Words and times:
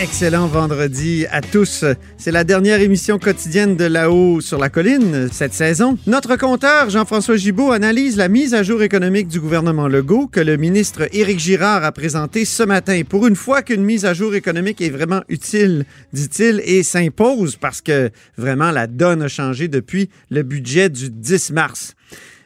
Excellent 0.00 0.46
vendredi 0.46 1.26
à 1.30 1.42
tous. 1.42 1.84
C'est 2.16 2.30
la 2.30 2.42
dernière 2.42 2.80
émission 2.80 3.18
quotidienne 3.18 3.76
de 3.76 3.84
là-haut 3.84 4.40
sur 4.40 4.58
la 4.58 4.70
colline 4.70 5.28
cette 5.30 5.52
saison. 5.52 5.98
Notre 6.06 6.36
compteur 6.36 6.88
Jean-François 6.88 7.36
Gibault 7.36 7.70
analyse 7.70 8.16
la 8.16 8.28
mise 8.28 8.54
à 8.54 8.62
jour 8.62 8.82
économique 8.82 9.28
du 9.28 9.40
gouvernement 9.40 9.88
Legault 9.88 10.26
que 10.26 10.40
le 10.40 10.56
ministre 10.56 11.06
Éric 11.12 11.38
Girard 11.38 11.84
a 11.84 11.92
présenté 11.92 12.46
ce 12.46 12.62
matin. 12.62 13.02
Pour 13.06 13.26
une 13.26 13.36
fois 13.36 13.60
qu'une 13.60 13.84
mise 13.84 14.06
à 14.06 14.14
jour 14.14 14.34
économique 14.34 14.80
est 14.80 14.88
vraiment 14.88 15.20
utile, 15.28 15.84
dit-il, 16.14 16.62
et 16.64 16.82
s'impose 16.82 17.56
parce 17.56 17.82
que 17.82 18.08
vraiment 18.38 18.70
la 18.70 18.86
donne 18.86 19.20
a 19.20 19.28
changé 19.28 19.68
depuis 19.68 20.08
le 20.30 20.42
budget 20.42 20.88
du 20.88 21.10
10 21.10 21.50
mars. 21.50 21.94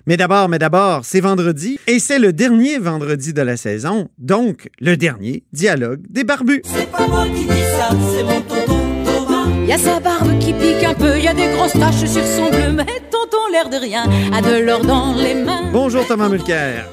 Mais 0.07 0.19
d'abord, 0.19 0.51
mais 0.51 0.59
d'abord, 0.59 1.01
c'est 1.05 1.21
vendredi 1.21 1.79
et 1.87 1.99
c'est 1.99 2.19
le 2.19 2.33
dernier 2.35 2.79
vendredi 2.79 3.33
de 3.33 3.41
la 3.41 3.57
saison, 3.57 4.09
donc 4.19 4.69
le 4.81 4.97
dernier 4.99 5.45
dialogue 5.55 6.03
des 6.11 6.25
barbus. 6.25 6.61
C'est 6.65 6.91
pas 6.91 7.07
moi 7.09 7.25
qui 7.27 7.47
dis 7.47 7.49
ça, 7.79 7.89
c'est 8.13 8.23
mon 8.23 8.41
tonton 8.43 8.81
Thomas. 9.07 9.49
Y 9.67 9.73
a 9.73 9.79
sa 9.79 10.01
barbe 10.01 10.39
qui 10.41 10.53
pique 10.53 10.85
un 10.85 10.93
peu, 10.93 11.19
y 11.19 11.27
a 11.27 11.33
des 11.33 11.49
grosses 11.55 11.73
taches 11.73 12.05
sur 12.05 12.23
son 12.23 12.51
bleu, 12.51 12.73
mais 12.75 12.85
tonton 13.11 13.39
l'air 13.51 13.71
de 13.71 13.77
rien 13.77 14.05
a 14.35 14.43
de 14.43 14.63
l'or 14.63 14.85
dans 14.85 15.15
les 15.15 15.35
mains. 15.43 15.71
Bonjour 15.73 16.07
Thomas 16.07 16.29
Mulcair. 16.29 16.87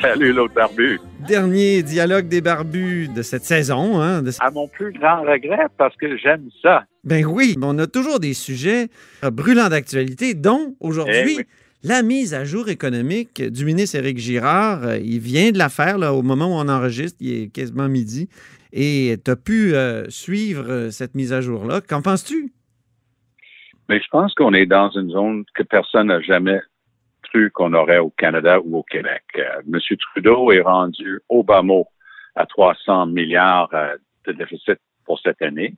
Salut 0.00 0.32
l'autre 0.32 0.54
barbu. 0.54 1.00
Dernier 1.26 1.82
dialogue 1.82 2.28
des 2.28 2.40
barbus 2.40 3.08
de 3.08 3.22
cette 3.22 3.44
saison. 3.44 4.00
Hein, 4.00 4.22
de- 4.22 4.30
À 4.38 4.52
mon 4.52 4.68
plus 4.68 4.92
grand 4.92 5.22
regret, 5.22 5.66
parce 5.76 5.96
que 5.96 6.16
j'aime 6.16 6.48
ça. 6.62 6.84
Ben 7.02 7.26
oui, 7.26 7.56
on 7.60 7.76
a 7.80 7.88
toujours 7.88 8.20
des 8.20 8.32
sujets 8.32 8.86
brûlants 9.24 9.68
d'actualité, 9.68 10.34
dont 10.34 10.76
aujourd'hui 10.78 11.14
Eh 11.32 11.36
oui. 11.38 11.44
La 11.84 12.02
mise 12.02 12.34
à 12.34 12.44
jour 12.44 12.68
économique 12.68 13.42
du 13.42 13.64
ministre 13.64 13.98
Éric 13.98 14.18
Girard. 14.18 14.84
Euh, 14.84 14.98
Il 14.98 15.20
vient 15.20 15.52
de 15.52 15.58
la 15.58 15.68
faire 15.68 15.96
au 16.14 16.22
moment 16.22 16.46
où 16.46 16.58
on 16.60 16.68
enregistre, 16.68 17.18
il 17.20 17.42
est 17.42 17.52
quasiment 17.52 17.88
midi. 17.88 18.28
Et 18.72 19.16
tu 19.24 19.30
as 19.30 19.36
pu 19.36 19.74
euh, 19.74 20.08
suivre 20.10 20.64
euh, 20.68 20.90
cette 20.90 21.14
mise 21.14 21.32
à 21.32 21.40
jour-là. 21.40 21.80
Qu'en 21.80 22.02
penses-tu? 22.02 22.52
Mais 23.88 24.00
je 24.00 24.08
pense 24.10 24.34
qu'on 24.34 24.52
est 24.52 24.66
dans 24.66 24.90
une 24.90 25.10
zone 25.10 25.44
que 25.54 25.62
personne 25.62 26.08
n'a 26.08 26.20
jamais 26.20 26.60
cru 27.22 27.50
qu'on 27.50 27.72
aurait 27.72 27.98
au 27.98 28.10
Canada 28.10 28.58
ou 28.62 28.78
au 28.78 28.82
Québec. 28.82 29.22
Monsieur 29.66 29.96
Trudeau 29.96 30.52
est 30.52 30.60
rendu 30.60 31.20
au 31.28 31.42
bas 31.42 31.62
mot 31.62 31.86
à 32.34 32.44
300 32.44 33.06
milliards 33.06 33.70
de 34.26 34.32
déficit 34.32 34.78
pour 35.06 35.18
cette 35.20 35.40
année. 35.40 35.74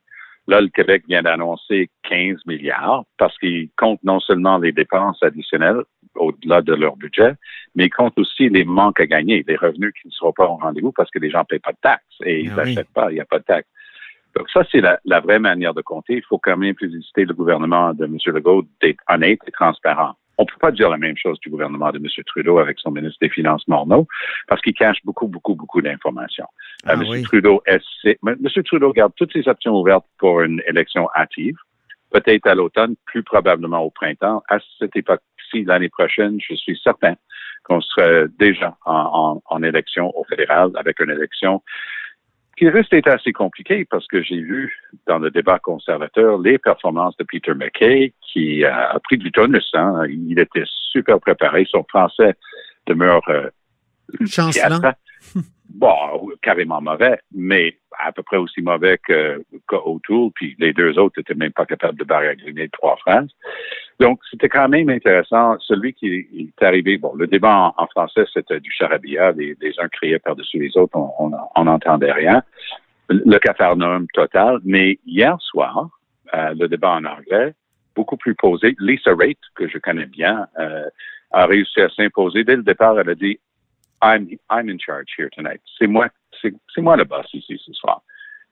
Là, 0.48 0.60
le 0.60 0.68
Québec 0.68 1.04
vient 1.08 1.22
d'annoncer 1.22 1.90
15 2.08 2.46
milliards 2.46 3.04
parce 3.18 3.36
qu'il 3.38 3.68
compte 3.76 4.02
non 4.02 4.20
seulement 4.20 4.58
les 4.58 4.72
dépenses 4.72 5.22
additionnelles 5.22 5.82
au-delà 6.16 6.60
de 6.60 6.74
leur 6.74 6.96
budget, 6.96 7.34
mais 7.74 7.86
il 7.86 7.90
compte 7.90 8.18
aussi 8.18 8.48
les 8.48 8.64
manques 8.64 9.00
à 9.00 9.06
gagner, 9.06 9.44
les 9.46 9.56
revenus 9.56 9.92
qui 10.00 10.08
ne 10.08 10.12
seront 10.12 10.32
pas 10.32 10.46
au 10.46 10.56
rendez-vous 10.56 10.92
parce 10.92 11.10
que 11.10 11.18
les 11.20 11.30
gens 11.30 11.40
ne 11.40 11.44
payent 11.44 11.60
pas 11.60 11.72
de 11.72 11.78
taxes 11.82 12.04
et 12.24 12.40
ils 12.40 12.50
Ah 12.50 12.62
oui. 12.64 12.74
n'achètent 12.74 12.92
pas, 12.92 13.10
il 13.10 13.14
n'y 13.14 13.20
a 13.20 13.24
pas 13.24 13.38
de 13.38 13.44
taxes. 13.44 13.68
Donc 14.36 14.48
ça, 14.50 14.64
c'est 14.70 14.80
la, 14.80 14.98
la 15.04 15.20
vraie 15.20 15.38
manière 15.38 15.74
de 15.74 15.82
compter. 15.82 16.14
Il 16.14 16.24
faut 16.24 16.38
quand 16.38 16.56
même 16.56 16.74
féliciter 16.78 17.24
le 17.24 17.34
gouvernement 17.34 17.94
de 17.94 18.04
M. 18.04 18.16
Legault 18.26 18.64
d'être 18.80 19.02
honnête 19.08 19.40
et 19.46 19.50
transparent. 19.50 20.14
On 20.38 20.44
ne 20.44 20.46
peut 20.46 20.58
pas 20.58 20.70
dire 20.72 20.88
la 20.88 20.96
même 20.96 21.16
chose 21.18 21.38
du 21.40 21.50
gouvernement 21.50 21.90
de 21.92 21.98
M. 21.98 22.06
Trudeau 22.26 22.58
avec 22.58 22.78
son 22.78 22.90
ministre 22.90 23.18
des 23.20 23.28
Finances 23.28 23.66
Morneau, 23.68 24.08
parce 24.48 24.60
qu'il 24.62 24.72
cache 24.74 24.98
beaucoup, 25.04 25.28
beaucoup, 25.28 25.54
beaucoup 25.54 25.82
d'informations. 25.82 26.46
Ah 26.86 26.92
Euh, 26.92 27.02
M. 27.02 27.06
oui. 27.10 27.22
Trudeau 27.22 27.62
essaie- 27.66 28.18
M. 28.26 28.36
Trudeau 28.64 28.92
garde 28.92 29.12
toutes 29.16 29.32
ses 29.32 29.46
options 29.48 29.74
ouvertes 29.78 30.06
pour 30.18 30.40
une 30.40 30.62
élection 30.66 31.08
hâtive, 31.14 31.56
peut-être 32.10 32.46
à 32.46 32.54
l'automne, 32.54 32.94
plus 33.04 33.22
probablement 33.22 33.80
au 33.80 33.90
printemps. 33.90 34.42
À 34.48 34.58
cette 34.78 34.96
époque-ci, 34.96 35.64
l'année 35.64 35.90
prochaine, 35.90 36.38
je 36.40 36.54
suis 36.54 36.80
certain 36.82 37.14
qu'on 37.64 37.82
serait 37.82 38.26
déjà 38.38 38.76
en, 38.86 38.94
en- 38.94 39.42
en 39.54 39.62
élection 39.62 40.10
au 40.18 40.24
fédéral 40.24 40.70
avec 40.76 41.00
une 41.00 41.10
élection 41.10 41.62
qui 42.60 42.70
d'être 42.90 43.08
assez 43.08 43.32
compliquée 43.32 43.86
parce 43.86 44.06
que 44.06 44.22
j'ai 44.22 44.40
vu 44.40 44.70
dans 45.06 45.18
le 45.18 45.30
débat 45.30 45.58
conservateur 45.58 46.38
les 46.38 46.58
performances 46.58 47.16
de 47.16 47.24
Peter 47.24 47.54
McKay 47.54 48.12
qui 48.20 48.66
a 48.66 48.98
pris 49.02 49.16
du 49.16 49.32
tonus. 49.32 49.70
hein. 49.72 50.02
Il 50.08 50.38
était 50.38 50.64
super 50.66 51.18
préparé. 51.20 51.66
Son 51.70 51.84
français 51.84 52.34
demeure 52.86 53.22
euh, 53.30 53.48
Chancelant. 54.26 54.80
Bon, 55.72 55.94
carrément 56.42 56.80
mauvais, 56.80 57.20
mais 57.32 57.76
à 57.96 58.10
peu 58.10 58.24
près 58.24 58.38
aussi 58.38 58.60
mauvais 58.60 58.98
que 58.98 59.40
qu'O'Toole, 59.68 60.32
puis 60.34 60.56
les 60.58 60.72
deux 60.72 60.98
autres 60.98 61.14
n'étaient 61.18 61.34
même 61.34 61.52
pas 61.52 61.64
capables 61.64 61.96
de 61.96 62.02
baragouiner 62.02 62.68
trois 62.70 62.96
phrases. 62.96 63.30
Donc, 64.00 64.18
c'était 64.28 64.48
quand 64.48 64.68
même 64.68 64.90
intéressant. 64.90 65.58
Celui 65.60 65.94
qui 65.94 66.26
est 66.36 66.64
arrivé, 66.64 66.98
bon, 66.98 67.14
le 67.14 67.28
débat 67.28 67.56
en, 67.56 67.74
en 67.76 67.86
français, 67.86 68.24
c'était 68.34 68.58
du 68.58 68.72
charabia. 68.72 69.30
Les, 69.30 69.56
les 69.60 69.78
uns 69.78 69.88
criaient 69.88 70.18
par-dessus 70.18 70.58
les 70.58 70.76
autres, 70.76 70.96
on 70.96 71.64
n'entendait 71.64 72.12
rien. 72.12 72.42
Le 73.08 73.38
cafarnaum 73.38 74.08
total. 74.12 74.58
Mais 74.64 74.98
hier 75.06 75.36
soir, 75.40 75.88
euh, 76.34 76.54
le 76.58 76.68
débat 76.68 76.92
en 76.92 77.04
anglais, 77.04 77.54
beaucoup 77.94 78.16
plus 78.16 78.34
posé. 78.34 78.76
Lisa 78.78 79.14
Raitt, 79.14 79.38
que 79.54 79.68
je 79.68 79.78
connais 79.78 80.06
bien, 80.06 80.46
euh, 80.58 80.84
a 81.32 81.46
réussi 81.46 81.80
à 81.80 81.88
s'imposer. 81.90 82.44
Dès 82.44 82.56
le 82.56 82.62
départ, 82.62 82.98
elle 82.98 83.10
a 83.10 83.14
dit 83.14 83.38
I'm, 84.02 84.28
I'm 84.50 84.68
in 84.68 84.78
charge 84.78 85.14
here 85.16 85.30
tonight. 85.30 85.60
C'est 85.78 85.86
moi, 85.86 86.08
c'est, 86.40 86.54
moi 86.78 86.96
le 86.96 87.04
boss 87.04 87.26
ici 87.34 87.60
ce 87.64 87.72
soir. 87.72 88.02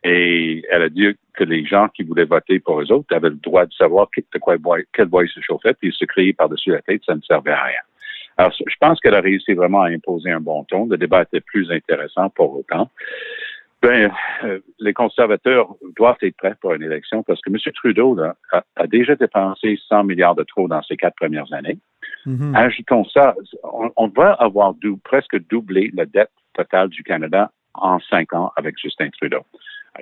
Et 0.05 0.63
elle 0.71 0.83
a 0.83 0.89
dit 0.89 1.17
que 1.35 1.45
les 1.45 1.65
gens 1.65 1.89
qui 1.89 2.05
voulaient 2.05 2.25
voter 2.25 2.61
pour 2.61 2.81
eux 2.81 2.93
autres 2.93 3.15
avaient 3.15 3.31
le 3.31 3.37
droit 3.37 3.67
de 3.67 3.73
savoir 3.73 4.09
de 4.17 4.39
quoi 4.39 4.57
quel 4.93 5.07
bois 5.07 5.25
ils 5.25 5.31
se 5.31 5.41
chauffaient, 5.41 5.75
puis 5.75 5.93
se 5.93 6.05
crier 6.05 6.33
par-dessus 6.33 6.71
la 6.71 6.83
tête, 6.83 7.03
ça 7.05 7.17
ne 7.17 7.21
servait 7.23 7.51
à 7.51 7.65
rien. 7.65 7.81
Alors, 8.37 8.53
je 8.53 8.75
pense 8.79 9.01
qu'elle 9.01 9.17
a 9.17 9.21
réussi 9.21 9.55
vraiment 9.55 9.83
à 9.83 9.89
imposer 9.89 10.31
un 10.31 10.39
bon 10.39 10.63
ton. 10.63 10.87
Le 10.87 10.97
débat 10.97 11.23
était 11.23 11.41
plus 11.41 11.73
intéressant 11.73 12.31
pour 12.31 12.57
autant. 12.57 12.89
Ben, 13.81 14.11
euh, 14.43 14.59
les 14.81 14.93
conservateurs 14.93 15.69
doivent 15.97 16.17
être 16.23 16.37
prêts 16.37 16.57
pour 16.61 16.75
une 16.75 16.83
élection 16.83 17.23
parce 17.23 17.41
que 17.41 17.51
M. 17.51 17.57
Trudeau 17.75 18.15
là, 18.17 18.35
a, 18.53 18.65
a 18.77 18.87
déjà 18.89 19.15
dépensé 19.15 19.79
100 19.89 20.03
milliards 20.05 20.35
de 20.35 20.43
trop 20.43 20.67
dans 20.67 20.83
ses 20.83 20.97
quatre 20.97 21.15
premières 21.15 21.53
années. 21.53 21.79
Mhm. 22.27 22.57
Ajoutons 22.57 23.05
ça, 23.05 23.35
on, 23.63 23.91
on 23.97 24.09
va 24.09 24.33
avoir 24.33 24.75
dou- 24.75 24.97
presque 25.05 25.39
doublé 25.49 25.93
la 25.95 26.07
dette 26.07 26.31
totale 26.55 26.89
du 26.89 27.05
Canada 27.05 27.53
en 27.75 28.01
cinq 28.01 28.33
ans 28.33 28.51
avec 28.57 28.75
Justin 28.83 29.11
Trudeau. 29.11 29.43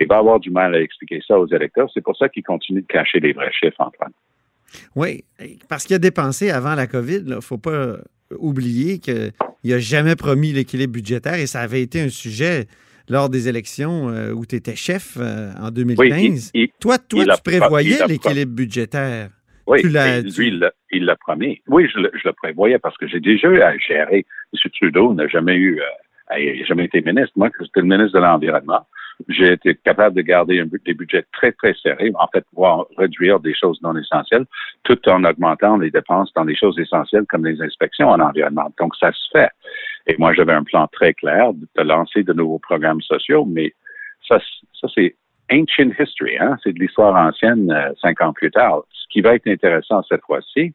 Il 0.01 0.07
va 0.07 0.19
avoir 0.19 0.41
du 0.41 0.51
mal 0.51 0.75
à 0.75 0.81
expliquer 0.81 1.21
ça 1.27 1.39
aux 1.39 1.47
électeurs. 1.47 1.91
C'est 1.93 2.01
pour 2.03 2.17
ça 2.17 2.29
qu'il 2.31 2.43
continue 2.45 2.81
de 2.81 2.87
cacher 2.87 3.21
les 3.21 3.33
vrais 3.35 3.53
chiffres, 3.53 3.77
Antoine. 3.81 4.13
Oui, 4.95 5.25
parce 5.69 5.85
qu'il 5.85 5.97
a 5.97 5.99
dépensé 5.99 6.51
avant 6.51 6.75
la 6.75 6.87
COVID. 6.87 7.23
Il 7.27 7.35
ne 7.35 7.41
faut 7.41 7.59
pas 7.59 7.97
oublier 8.39 8.99
qu'il 8.99 9.33
n'a 9.65 9.79
jamais 9.79 10.17
promis 10.17 10.53
l'équilibre 10.53 10.95
budgétaire 10.95 11.35
et 11.35 11.47
ça 11.47 11.61
avait 11.61 11.83
été 11.83 12.01
un 12.01 12.09
sujet 12.09 12.67
lors 13.09 13.29
des 13.29 13.49
élections 13.49 14.09
euh, 14.09 14.33
où 14.33 14.45
tu 14.47 14.57
étais 14.57 14.77
chef 14.77 15.17
euh, 15.19 15.53
en 15.61 15.71
2015. 15.71 15.99
Oui, 15.99 16.51
il- 16.55 16.61
il- 16.63 16.69
toi, 16.81 16.99
toi 16.99 17.25
il 17.27 17.33
tu 17.35 17.43
prévoyais 17.43 17.99
l'équilibre 18.09 18.53
budgétaire. 18.53 19.31
Oui, 19.67 19.81
Tu 19.83 19.89
tu- 19.91 20.41
lui, 20.41 20.49
il 20.49 20.59
l'a- 20.61 20.73
il 20.93 21.05
l'a 21.07 21.17
promis. 21.17 21.61
Oui, 21.69 21.89
je 21.93 21.99
le, 21.99 22.11
je 22.15 22.29
le 22.29 22.33
prévoyais 22.33 22.79
parce 22.79 22.97
que 22.99 23.09
j'ai 23.09 23.19
déjà 23.21 23.49
eu 23.49 23.61
à 23.61 23.77
gérer. 23.79 24.25
M. 24.53 24.71
Trudeau 24.81 25.13
n'a 25.15 25.27
jamais 25.27 25.57
eu, 25.57 25.81
euh, 25.81 26.39
il 26.39 26.61
n'a 26.61 26.67
jamais 26.67 26.85
été 26.85 27.01
ministre. 27.03 27.33
Moi, 27.37 27.51
j'étais 27.61 27.81
le 27.81 27.87
ministre 27.87 28.13
de 28.19 28.23
l'Environnement. 28.25 28.87
J'ai 29.29 29.53
été 29.53 29.75
capable 29.77 30.17
de 30.17 30.23
garder 30.23 30.63
des 30.85 30.95
budgets 30.95 31.25
très, 31.33 31.53
très 31.53 31.75
serrés, 31.75 32.13
en 32.19 32.27
fait, 32.29 32.45
pouvoir 32.51 32.87
réduire 32.99 33.41
des 33.41 33.55
choses 33.55 33.81
non 33.83 33.97
essentielles, 33.97 34.45
tout 34.85 34.99
en 35.09 35.25
augmentant 35.25 35.79
les 35.79 35.91
dépenses 35.91 36.33
dans 36.35 36.45
des 36.45 36.55
choses 36.55 36.79
essentielles 36.79 37.25
comme 37.29 37.45
les 37.45 37.61
inspections 37.63 38.09
en 38.09 38.21
environnement. 38.21 38.73
Donc, 38.79 38.95
ça 38.97 39.11
se 39.13 39.29
fait. 39.33 39.51
Et 40.07 40.17
moi, 40.19 40.35
j'avais 40.35 40.53
un 40.53 40.65
plan 40.65 40.87
très 40.89 41.15
clair 41.15 41.53
de, 41.55 41.83
lancer 41.83 42.23
de 42.23 42.33
nouveaux 42.33 42.59
programmes 42.59 43.01
sociaux, 43.01 43.45
mais 43.47 43.75
ça, 44.29 44.39
ça 44.81 44.89
c'est 44.95 45.17
ancient 45.51 45.93
history, 45.99 46.37
hein? 46.39 46.57
c'est 46.63 46.73
de 46.73 46.79
l'histoire 46.79 47.15
ancienne 47.17 47.71
euh, 47.71 47.93
cinq 48.03 48.21
ans 48.21 48.33
plus 48.33 48.51
tard. 48.51 48.83
Ce 48.91 49.07
qui 49.11 49.21
va 49.21 49.35
être 49.35 49.47
intéressant 49.47 50.03
cette 50.03 50.23
fois-ci, 50.23 50.75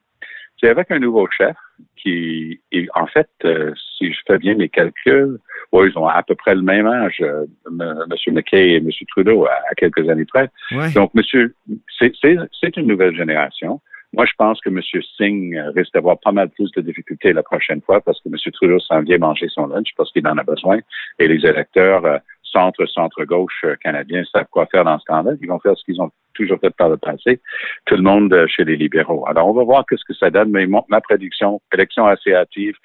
c'est 0.59 0.69
avec 0.69 0.91
un 0.91 0.99
nouveau 0.99 1.27
chef, 1.29 1.55
qui, 1.95 2.59
et 2.71 2.87
en 2.95 3.07
fait, 3.07 3.29
euh, 3.45 3.73
si 3.97 4.11
je 4.11 4.19
fais 4.27 4.37
bien 4.37 4.55
mes 4.55 4.69
calculs, 4.69 5.37
ouais, 5.71 5.89
ils 5.89 5.97
ont 5.97 6.07
à 6.07 6.23
peu 6.23 6.35
près 6.35 6.55
le 6.55 6.61
même 6.61 6.87
âge, 6.87 7.17
euh, 7.21 7.45
M. 7.67 8.33
McKay 8.33 8.71
et 8.71 8.75
M. 8.77 8.89
Trudeau, 9.09 9.45
à, 9.45 9.53
à 9.69 9.75
quelques 9.75 10.07
années 10.09 10.25
près. 10.25 10.49
Ouais. 10.71 10.91
Donc, 10.93 11.13
monsieur, 11.13 11.55
c'est 11.99 12.77
une 12.77 12.87
nouvelle 12.87 13.15
génération. 13.15 13.81
Moi, 14.13 14.25
je 14.25 14.33
pense 14.37 14.59
que 14.59 14.69
M. 14.69 14.81
Singh 15.17 15.57
risque 15.73 15.93
d'avoir 15.93 16.19
pas 16.19 16.33
mal 16.33 16.49
plus 16.49 16.69
de 16.71 16.81
difficultés 16.81 17.31
la 17.31 17.43
prochaine 17.43 17.81
fois 17.81 18.01
parce 18.01 18.19
que 18.21 18.27
M. 18.27 18.35
Trudeau 18.51 18.79
s'en 18.79 19.01
vient 19.01 19.17
manger 19.17 19.47
son 19.47 19.67
lunch 19.67 19.89
parce 19.95 20.11
qu'il 20.11 20.27
en 20.27 20.37
a 20.37 20.43
besoin. 20.43 20.79
Et 21.17 21.27
les 21.27 21.45
électeurs 21.45 22.05
euh, 22.05 22.17
centre, 22.51 22.85
centre-gauche 22.85 23.61
euh, 23.65 23.75
canadiens 23.83 24.23
savent 24.31 24.47
quoi 24.51 24.65
faire 24.67 24.83
dans 24.83 24.99
ce 24.99 25.05
temps-là. 25.05 25.31
Ils 25.41 25.47
vont 25.47 25.59
faire 25.59 25.77
ce 25.77 25.83
qu'ils 25.85 26.01
ont 26.01 26.11
toujours 26.33 26.59
fait 26.59 26.69
par 26.75 26.89
le 26.89 26.97
passé. 26.97 27.41
Tout 27.85 27.95
le 27.95 28.01
monde 28.03 28.31
euh, 28.33 28.47
chez 28.47 28.63
les 28.63 28.75
libéraux. 28.77 29.25
Alors, 29.27 29.47
on 29.47 29.53
va 29.53 29.63
voir 29.63 29.85
qu'est-ce 29.89 30.03
que 30.05 30.13
ça 30.13 30.29
donne, 30.29 30.51
mais 30.51 30.65
mon- 30.67 30.85
ma 30.89 31.01
prédiction, 31.01 31.61
élection 31.73 32.05
assez 32.05 32.33
hâtive, 32.33 32.75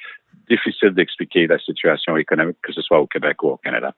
difficile 0.48 0.90
d'expliquer 0.90 1.46
la 1.46 1.58
situation 1.58 2.16
économique, 2.16 2.56
que 2.62 2.72
ce 2.72 2.80
soit 2.82 3.00
au 3.00 3.06
Québec 3.06 3.42
ou 3.42 3.48
au 3.48 3.56
Canada. 3.56 3.92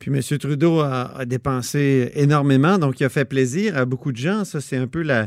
Puis 0.00 0.10
M. 0.10 0.20
Trudeau 0.38 0.80
a, 0.80 1.16
a 1.18 1.24
dépensé 1.24 2.10
énormément, 2.14 2.78
donc 2.78 2.98
il 3.00 3.04
a 3.04 3.08
fait 3.08 3.28
plaisir 3.28 3.76
à 3.76 3.84
beaucoup 3.84 4.10
de 4.12 4.16
gens. 4.16 4.44
Ça, 4.44 4.60
c'est 4.60 4.76
un 4.76 4.86
peu 4.88 5.02
la, 5.02 5.26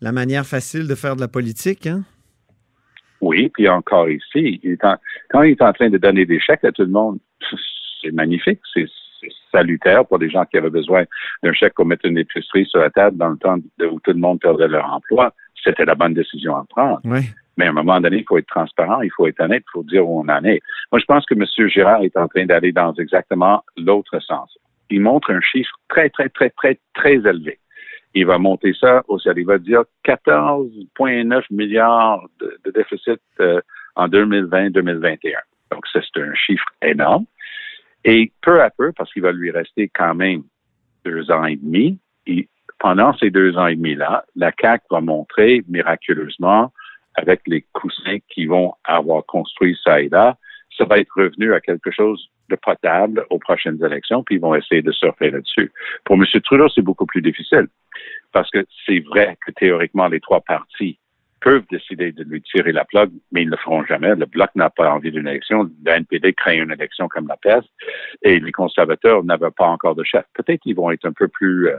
la 0.00 0.12
manière 0.12 0.46
facile 0.46 0.86
de 0.86 0.94
faire 0.94 1.16
de 1.16 1.20
la 1.20 1.28
politique. 1.28 1.86
Hein? 1.86 2.02
Oui, 3.20 3.48
puis 3.48 3.68
encore 3.68 4.08
ici, 4.10 4.60
il 4.62 4.72
est 4.72 4.84
en- 4.84 4.96
quand 5.30 5.42
il 5.42 5.52
est 5.52 5.62
en 5.62 5.72
train 5.72 5.88
de 5.90 5.98
donner 5.98 6.26
des 6.26 6.38
chèques 6.38 6.64
à 6.64 6.72
tout 6.72 6.82
le 6.82 6.90
monde, 6.90 7.18
c'est 8.02 8.12
magnifique, 8.12 8.60
c'est 8.72 8.86
salutaire 9.52 10.06
pour 10.06 10.18
les 10.18 10.30
gens 10.30 10.44
qui 10.44 10.56
avaient 10.58 10.70
besoin 10.70 11.04
d'un 11.42 11.52
chèque 11.52 11.74
pour 11.74 11.86
mettre 11.86 12.06
une 12.06 12.18
épicerie 12.18 12.66
sur 12.66 12.80
la 12.80 12.90
table 12.90 13.16
dans 13.16 13.30
le 13.30 13.38
temps 13.38 13.56
où 13.90 14.00
tout 14.00 14.12
le 14.12 14.18
monde 14.18 14.40
perdait 14.40 14.68
leur 14.68 14.90
emploi. 14.92 15.32
C'était 15.62 15.84
la 15.84 15.94
bonne 15.94 16.14
décision 16.14 16.56
à 16.56 16.64
prendre. 16.68 17.00
Oui. 17.04 17.20
Mais 17.56 17.66
à 17.66 17.70
un 17.70 17.72
moment 17.72 18.00
donné, 18.00 18.18
il 18.18 18.24
faut 18.24 18.38
être 18.38 18.46
transparent, 18.48 19.00
il 19.00 19.10
faut 19.10 19.26
être 19.26 19.40
honnête, 19.40 19.64
il 19.66 19.72
faut 19.72 19.82
dire 19.82 20.06
où 20.06 20.20
on 20.20 20.28
en 20.28 20.44
est. 20.44 20.60
Moi, 20.92 21.00
je 21.00 21.06
pense 21.06 21.24
que 21.24 21.34
M. 21.34 21.68
Girard 21.68 22.02
est 22.02 22.16
en 22.16 22.28
train 22.28 22.44
d'aller 22.44 22.72
dans 22.72 22.92
exactement 22.94 23.64
l'autre 23.76 24.20
sens. 24.20 24.58
Il 24.90 25.00
montre 25.00 25.30
un 25.32 25.40
chiffre 25.40 25.74
très, 25.88 26.10
très, 26.10 26.28
très, 26.28 26.50
très, 26.50 26.78
très 26.94 27.14
élevé. 27.14 27.58
Il 28.14 28.26
va 28.26 28.38
monter 28.38 28.72
ça, 28.78 29.02
au 29.08 29.18
il 29.18 29.46
va 29.46 29.58
dire 29.58 29.82
14,9 30.04 31.42
milliards 31.50 32.22
de, 32.40 32.58
de 32.64 32.70
déficit 32.70 33.20
euh, 33.40 33.60
en 33.94 34.08
2020-2021. 34.08 35.34
Donc, 35.72 35.84
c'est 35.92 36.20
un 36.20 36.34
chiffre 36.34 36.66
énorme. 36.82 37.24
Et 38.08 38.30
peu 38.40 38.62
à 38.62 38.70
peu, 38.70 38.92
parce 38.92 39.12
qu'il 39.12 39.22
va 39.22 39.32
lui 39.32 39.50
rester 39.50 39.90
quand 39.92 40.14
même 40.14 40.44
deux 41.04 41.28
ans 41.32 41.44
et 41.44 41.56
demi, 41.56 41.98
et 42.26 42.48
pendant 42.78 43.12
ces 43.16 43.30
deux 43.30 43.56
ans 43.56 43.66
et 43.66 43.74
demi-là, 43.74 44.24
la 44.36 44.52
CAQ 44.58 44.84
va 44.92 45.00
montrer 45.00 45.64
miraculeusement, 45.68 46.72
avec 47.16 47.40
les 47.48 47.66
coussins 47.72 48.18
qui 48.28 48.46
vont 48.46 48.74
avoir 48.84 49.26
construit 49.26 49.76
ça 49.82 50.00
et 50.00 50.08
là, 50.08 50.36
ça 50.78 50.84
va 50.84 50.98
être 50.98 51.10
revenu 51.16 51.52
à 51.52 51.60
quelque 51.60 51.90
chose 51.90 52.30
de 52.48 52.54
potable 52.54 53.26
aux 53.30 53.40
prochaines 53.40 53.82
élections, 53.84 54.22
puis 54.22 54.36
ils 54.36 54.40
vont 54.40 54.54
essayer 54.54 54.82
de 54.82 54.92
surfer 54.92 55.30
là-dessus. 55.32 55.72
Pour 56.04 56.14
M. 56.16 56.24
Trudeau, 56.44 56.68
c'est 56.68 56.82
beaucoup 56.82 57.06
plus 57.06 57.22
difficile, 57.22 57.66
parce 58.32 58.50
que 58.50 58.64
c'est 58.84 59.00
vrai 59.00 59.36
que 59.44 59.50
théoriquement, 59.50 60.06
les 60.06 60.20
trois 60.20 60.42
partis 60.42 61.00
peuvent 61.46 61.64
décider 61.70 62.10
de 62.10 62.24
lui 62.24 62.42
tirer 62.42 62.72
la 62.72 62.84
plug, 62.84 63.08
mais 63.30 63.42
ils 63.42 63.46
ne 63.46 63.52
le 63.52 63.56
feront 63.56 63.84
jamais. 63.84 64.16
Le 64.16 64.26
Bloc 64.26 64.50
n'a 64.56 64.68
pas 64.68 64.90
envie 64.92 65.12
d'une 65.12 65.28
élection. 65.28 65.70
Le 65.84 65.92
NPD 65.92 66.32
craint 66.32 66.54
une 66.54 66.72
élection 66.72 67.06
comme 67.06 67.28
la 67.28 67.36
peste, 67.36 67.68
et 68.22 68.40
les 68.40 68.50
conservateurs 68.50 69.22
n'avaient 69.22 69.52
pas 69.56 69.68
encore 69.68 69.94
de 69.94 70.02
chef. 70.02 70.24
Peut-être 70.34 70.60
qu'ils 70.62 70.74
vont 70.74 70.90
être 70.90 71.04
un 71.04 71.12
peu 71.12 71.28
plus 71.28 71.68
euh, 71.68 71.78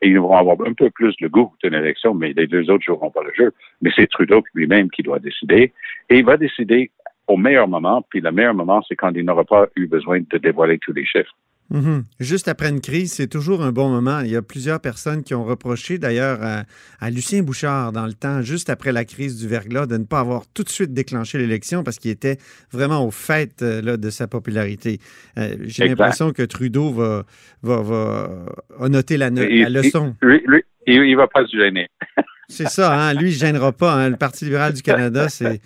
ils 0.00 0.20
vont 0.20 0.36
avoir 0.36 0.56
un 0.64 0.74
peu 0.74 0.90
plus 0.90 1.12
le 1.18 1.28
goût 1.28 1.52
d'une 1.60 1.74
élection, 1.74 2.14
mais 2.14 2.32
les 2.36 2.46
deux 2.46 2.70
autres 2.70 2.84
joueront 2.84 3.10
pas 3.10 3.24
le 3.24 3.32
jeu. 3.34 3.52
Mais 3.82 3.90
c'est 3.96 4.06
Trudeau 4.06 4.44
lui-même 4.54 4.90
qui 4.90 5.02
doit 5.02 5.18
décider. 5.18 5.72
Et 6.08 6.18
il 6.18 6.24
va 6.24 6.36
décider 6.36 6.92
au 7.26 7.36
meilleur 7.36 7.66
moment, 7.66 8.06
puis 8.08 8.20
le 8.20 8.30
meilleur 8.30 8.54
moment, 8.54 8.80
c'est 8.86 8.94
quand 8.94 9.10
il 9.16 9.24
n'aura 9.24 9.44
pas 9.44 9.66
eu 9.74 9.88
besoin 9.88 10.20
de 10.20 10.38
dévoiler 10.38 10.78
tous 10.78 10.92
les 10.92 11.04
chiffres. 11.04 11.34
Mhm. 11.70 12.04
Juste 12.18 12.48
après 12.48 12.70
une 12.70 12.80
crise, 12.80 13.12
c'est 13.12 13.26
toujours 13.26 13.62
un 13.62 13.72
bon 13.72 13.90
moment. 13.90 14.20
Il 14.20 14.30
y 14.30 14.36
a 14.36 14.42
plusieurs 14.42 14.80
personnes 14.80 15.22
qui 15.22 15.34
ont 15.34 15.44
reproché, 15.44 15.98
d'ailleurs, 15.98 16.38
à, 16.42 16.64
à 16.98 17.10
Lucien 17.10 17.42
Bouchard, 17.42 17.92
dans 17.92 18.06
le 18.06 18.14
temps, 18.14 18.40
juste 18.40 18.70
après 18.70 18.90
la 18.90 19.04
crise 19.04 19.38
du 19.38 19.46
verglas, 19.48 19.84
de 19.86 19.98
ne 19.98 20.04
pas 20.04 20.20
avoir 20.20 20.44
tout 20.54 20.62
de 20.62 20.70
suite 20.70 20.94
déclenché 20.94 21.36
l'élection 21.36 21.84
parce 21.84 21.98
qu'il 21.98 22.10
était 22.10 22.38
vraiment 22.72 23.04
au 23.06 23.10
fait 23.10 23.60
euh, 23.60 23.82
là, 23.82 23.96
de 23.98 24.08
sa 24.10 24.26
popularité. 24.26 24.98
Euh, 25.36 25.56
J'ai 25.64 25.84
l'impression 25.88 26.32
que 26.32 26.42
Trudeau 26.42 26.90
va, 26.92 27.24
va, 27.62 27.82
va 27.82 28.46
a 28.80 28.88
noté 28.88 29.18
la, 29.18 29.28
la 29.28 29.68
leçon. 29.68 30.14
il- 30.22 30.40
lui, 30.46 30.62
il, 30.86 31.02
il 31.04 31.16
va 31.16 31.26
pas 31.26 31.44
se 31.46 31.54
gêner. 31.56 31.88
C'est 32.50 32.68
ça, 32.68 32.94
hein? 32.94 33.12
lui, 33.12 33.28
il 33.30 33.34
ne 33.34 33.38
gênera 33.38 33.72
pas. 33.72 33.92
hein. 33.92 34.08
Le 34.10 34.16
Parti 34.16 34.44
libéral 34.46 34.72
du 34.72 34.82
Canada, 34.82 35.28
c'est 35.28 35.60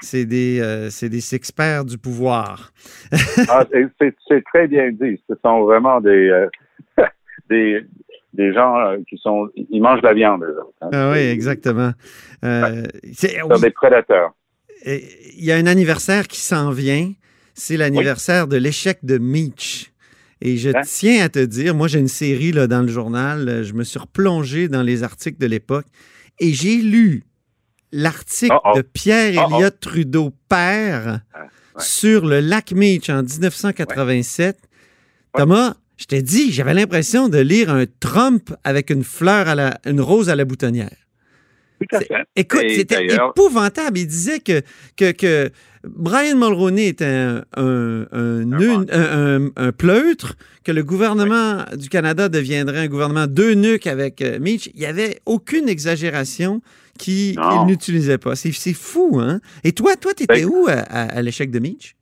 c'est 0.00 0.24
des, 0.24 0.60
euh, 0.60 0.90
c'est 0.90 1.08
des 1.08 1.34
experts 1.34 1.84
du 1.84 1.98
pouvoir. 1.98 2.72
Ah, 3.48 3.64
c'est- 3.70 4.42
très 4.52 4.66
bien 4.66 4.90
dit. 4.90 5.20
Ce 5.28 5.34
sont 5.44 5.62
vraiment 5.64 6.00
des, 6.00 6.10
euh, 6.28 6.48
des, 7.50 7.80
des 8.32 8.52
gens 8.52 8.76
euh, 8.78 8.96
qui 9.08 9.16
sont, 9.18 9.48
ils 9.70 9.80
mangent 9.80 10.00
de 10.02 10.06
la 10.08 10.14
viande, 10.14 10.42
eux 10.42 10.56
autres. 10.60 10.74
hein. 10.82 10.90
Ah 10.92 11.10
oui, 11.12 11.18
exactement. 11.20 11.92
C'est- 12.42 13.40
oui. 13.42 13.60
des 13.60 13.70
prédateurs. 13.70 14.32
Il 14.84 15.44
y 15.44 15.52
a 15.52 15.56
un 15.56 15.66
anniversaire 15.66 16.26
qui 16.28 16.40
s'en 16.40 16.70
vient. 16.70 17.12
C'est 17.54 17.76
l'anniversaire 17.76 18.46
de 18.48 18.56
l'échec 18.56 18.98
de 19.02 19.16
Meach. 19.18 19.92
Et 20.42 20.58
je 20.58 20.68
Hein? 20.70 20.82
tiens 20.84 21.24
à 21.24 21.28
te 21.30 21.38
dire, 21.38 21.74
moi 21.74 21.88
j'ai 21.88 21.98
une 21.98 22.08
série 22.08 22.52
là, 22.52 22.66
dans 22.66 22.82
le 22.82 22.88
journal, 22.88 23.62
je 23.64 23.72
me 23.72 23.84
suis 23.84 23.98
replongé 23.98 24.68
dans 24.68 24.82
les 24.82 25.02
articles 25.02 25.38
de 25.38 25.46
l'époque 25.46 25.86
et 26.38 26.52
j'ai 26.52 26.76
lu 26.76 27.24
l'article 27.92 28.54
Oh, 28.64 28.70
oh. 28.72 28.76
de 28.76 28.82
Pierre 28.82 29.46
oh. 29.50 29.54
Elliott 29.56 29.78
Trudeau 29.80 30.32
père 30.48 31.20
Ah, 31.32 31.42
ouais. 31.42 31.48
sur 31.78 32.26
le 32.26 32.40
lac 32.40 32.72
Meach 32.72 33.08
en 33.10 33.22
1987. 33.22 34.58
Thomas, 35.36 35.74
je 35.96 36.04
t'ai 36.06 36.22
dit, 36.22 36.52
j'avais 36.52 36.74
l'impression 36.74 37.28
de 37.28 37.38
lire 37.38 37.70
un 37.70 37.84
Trump 38.00 38.54
avec 38.64 38.90
une 38.90 39.04
fleur 39.04 39.48
à 39.48 39.54
la, 39.54 39.78
une 39.86 40.00
rose 40.00 40.28
à 40.28 40.36
la 40.36 40.44
boutonnière. 40.44 40.94
Tout 41.80 41.96
à 41.96 41.98
C'est- 42.00 42.06
fait. 42.06 42.24
Écoute, 42.36 42.64
c'était 42.74 43.06
épouvantable. 43.06 43.98
Il 43.98 44.06
disait 44.06 44.40
que, 44.40 44.62
que, 44.96 45.12
que 45.12 45.50
Brian 45.88 46.36
Mulroney 46.36 46.88
était 46.88 47.04
un, 47.04 47.44
un, 47.56 48.06
un, 48.12 49.50
un- 49.56 49.72
pleutre, 49.72 50.36
que 50.64 50.72
le 50.72 50.82
gouvernement 50.82 51.64
du 51.76 51.88
Canada 51.88 52.28
deviendrait 52.28 52.80
un 52.80 52.88
gouvernement 52.88 53.26
deux 53.26 53.54
nuques 53.54 53.86
avec 53.86 54.20
euh, 54.22 54.38
Mitch. 54.40 54.68
Il 54.74 54.80
n'y 54.80 54.86
avait 54.86 55.20
aucune 55.26 55.68
exagération 55.68 56.60
qui- 56.98 57.36
qu'il 57.36 57.66
n'utilisait 57.66 58.18
pas. 58.18 58.34
C'est 58.36 58.52
fou, 58.72 59.18
hein? 59.20 59.40
Et 59.64 59.72
toi, 59.72 59.96
toi, 59.96 60.12
tu 60.14 60.24
étais 60.24 60.34
Ben- 60.42 60.46
où 60.46 60.66
à, 60.68 60.72
à- 60.72 61.16
à 61.18 61.22
l'échec 61.22 61.50
de 61.50 61.58
Mitch? 61.58 61.94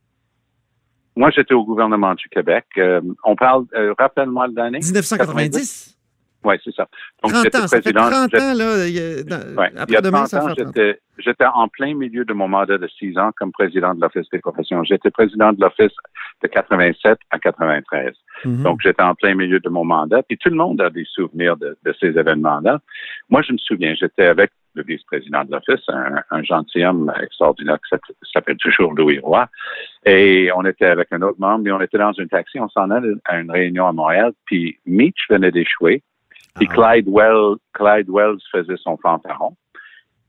Moi, 1.16 1.30
j'étais 1.34 1.54
au 1.54 1.64
gouvernement 1.64 2.14
du 2.14 2.28
Québec. 2.28 2.64
Euh, 2.78 3.00
on 3.24 3.36
parle, 3.36 3.64
euh, 3.76 3.94
rappelle-moi 3.98 4.48
l'année. 4.54 4.78
1990? 4.78 5.96
Oui, 6.44 6.56
c'est 6.62 6.74
ça. 6.74 6.86
Donc, 7.22 7.32
30 7.32 7.44
j'étais 7.44 7.58
ans, 7.58 7.66
ça 7.66 7.76
fait 7.80 7.92
président- 7.92 8.10
30 8.10 8.30
j'étais- 8.30 8.42
ans, 8.44 8.54
là. 8.54 8.86
il 8.86 8.94
y 8.94 8.98
a- 8.98 9.22
dans- 9.22 9.56
Ouais. 9.56 9.70
Il 9.72 9.76
y 9.76 9.78
a 9.78 9.82
Après-demain, 9.82 10.18
30 10.18 10.26
ça 10.28 10.44
ans, 10.44 10.48
fait 10.48 10.54
30 10.56 10.66
ans. 10.68 10.72
j'étais, 10.76 11.00
j'étais 11.18 11.44
en 11.46 11.68
plein 11.68 11.94
milieu 11.94 12.24
de 12.24 12.32
mon 12.34 12.48
mandat 12.48 12.76
de 12.78 12.86
6 12.88 13.16
ans 13.18 13.30
comme 13.36 13.50
président 13.52 13.94
de 13.94 14.00
l'Office 14.00 14.28
des 14.30 14.40
professions. 14.40 14.84
J'étais 14.84 15.10
président 15.10 15.52
de 15.52 15.60
l'Office 15.60 15.92
de 16.42 16.48
87 16.48 17.18
à 17.30 17.38
93. 17.38 18.14
Mhm. 18.44 18.62
Donc, 18.62 18.80
j'étais 18.82 19.02
en 19.02 19.14
plein 19.14 19.34
milieu 19.34 19.58
de 19.60 19.68
mon 19.68 19.84
mandat. 19.84 20.22
Puis 20.22 20.36
tout 20.36 20.50
le 20.50 20.56
monde 20.56 20.80
a 20.82 20.90
des 20.90 21.04
souvenirs 21.06 21.56
de, 21.56 21.76
de 21.84 21.94
ces 21.98 22.08
événements-là. 22.08 22.78
Moi, 23.30 23.42
je 23.42 23.52
me 23.52 23.58
souviens, 23.58 23.94
j'étais 23.98 24.26
avec 24.26 24.50
le 24.76 24.82
vice-président 24.82 25.44
de 25.44 25.52
l'Office, 25.52 25.84
un, 25.88 26.16
un 26.32 26.42
gentilhomme 26.42 27.12
extraordinaire 27.22 27.78
qui 27.78 27.96
s'appelle- 28.32 28.56
toujours 28.56 28.92
Louis 28.92 29.20
Roy. 29.20 29.46
Et 30.04 30.50
on 30.56 30.64
était 30.64 30.86
avec 30.86 31.08
un 31.12 31.22
autre 31.22 31.38
membre, 31.38 31.68
et 31.68 31.72
on 31.72 31.80
était 31.80 31.96
dans 31.98 32.12
un 32.18 32.26
taxi, 32.26 32.58
on 32.58 32.68
s'en 32.68 32.90
allait 32.90 33.12
à 33.24 33.38
une 33.38 33.50
réunion 33.52 33.86
à 33.86 33.92
Montréal, 33.92 34.32
puis 34.46 34.78
Mitch 34.84 35.26
venait 35.30 35.52
d'échouer. 35.52 36.02
Puis 36.54 36.68
Ah. 36.70 36.74
Clyde, 36.74 37.08
Wells, 37.08 37.56
Clyde 37.72 38.08
Wells 38.08 38.40
faisait 38.50 38.76
son 38.76 38.96
fanfaron. 38.96 39.56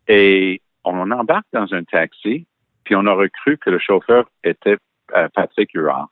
Et 0.08 0.62
on 0.84 1.10
embarque 1.12 1.48
dans 1.54 1.74
un 1.74 1.84
taxi, 1.84 2.46
puis 2.84 2.96
on 2.96 3.06
aurait 3.06 3.30
cru 3.30 3.58
que 3.58 3.70
le 3.70 3.80
chauffeur 3.80 4.30
était 4.44 4.78
euh, 5.16 5.28
Patrick 5.34 5.72
Huard. 5.74 6.10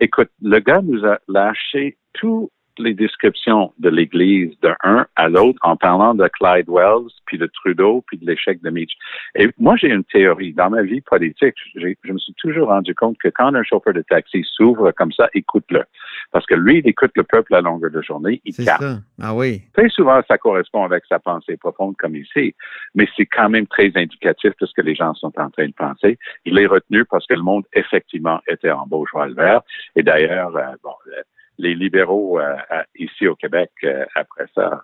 Écoute, 0.00 0.30
le 0.40 0.58
gars 0.58 0.82
nous 0.82 1.04
a 1.04 1.18
lâché 1.28 1.96
toutes 2.12 2.50
les 2.78 2.94
descriptions 2.94 3.72
de 3.78 3.88
l'Église 3.88 4.58
de 4.60 4.74
un 4.82 5.06
à 5.16 5.28
l'autre 5.28 5.58
en 5.62 5.76
parlant 5.76 6.14
de 6.14 6.26
Clyde 6.28 6.68
Wells, 6.68 7.10
puis 7.26 7.38
de 7.38 7.46
Trudeau, 7.46 8.02
puis 8.06 8.18
de 8.18 8.26
l'échec 8.26 8.62
de 8.62 8.70
Mitch. 8.70 8.92
Et 9.34 9.50
moi, 9.58 9.76
j'ai 9.76 9.88
une 9.88 10.04
théorie. 10.04 10.54
Dans 10.54 10.70
ma 10.70 10.82
vie 10.82 11.00
politique, 11.02 11.54
je 11.74 12.12
me 12.12 12.18
suis 12.18 12.34
toujours 12.34 12.68
rendu 12.68 12.94
compte 12.94 13.18
que 13.18 13.28
quand 13.28 13.54
un 13.54 13.62
chauffeur 13.62 13.92
de 13.92 14.02
taxi 14.02 14.44
s'ouvre 14.56 14.90
comme 14.92 15.12
ça, 15.12 15.28
écoute-le. 15.34 15.84
Parce 16.32 16.46
que 16.46 16.54
lui, 16.54 16.78
il 16.78 16.88
écoute 16.88 17.12
le 17.14 17.24
peuple 17.24 17.54
à 17.54 17.60
longueur 17.60 17.90
de 17.90 18.00
journée, 18.02 18.40
il 18.44 18.56
capte. 18.56 18.80
ça. 18.82 18.98
Ah 19.20 19.34
oui. 19.34 19.62
Très 19.74 19.88
souvent, 19.90 20.20
ça 20.26 20.38
correspond 20.38 20.84
avec 20.84 21.04
sa 21.08 21.18
pensée 21.18 21.56
profonde 21.56 21.94
comme 21.98 22.16
ici, 22.16 22.54
mais 22.94 23.06
c'est 23.16 23.26
quand 23.26 23.50
même 23.50 23.66
très 23.66 23.92
indicatif 23.94 24.52
de 24.60 24.66
ce 24.66 24.72
que 24.72 24.82
les 24.82 24.94
gens 24.94 25.14
sont 25.14 25.32
en 25.38 25.50
train 25.50 25.66
de 25.66 25.74
penser. 25.74 26.18
Il 26.44 26.58
est 26.58 26.66
retenu 26.66 27.04
parce 27.04 27.26
que 27.26 27.34
le 27.34 27.42
monde, 27.42 27.64
effectivement, 27.74 28.40
était 28.48 28.70
en 28.70 28.86
beau 28.86 29.06
joie 29.06 29.26
le 29.26 29.34
vert. 29.34 29.60
Et 29.94 30.02
d'ailleurs, 30.02 30.56
euh, 30.56 30.74
bon, 30.82 30.94
euh, 31.08 31.22
les 31.58 31.74
libéraux 31.74 32.40
euh, 32.40 32.56
ici 32.96 33.26
au 33.26 33.36
Québec, 33.36 33.70
euh, 33.84 34.04
après 34.14 34.46
ça, 34.54 34.82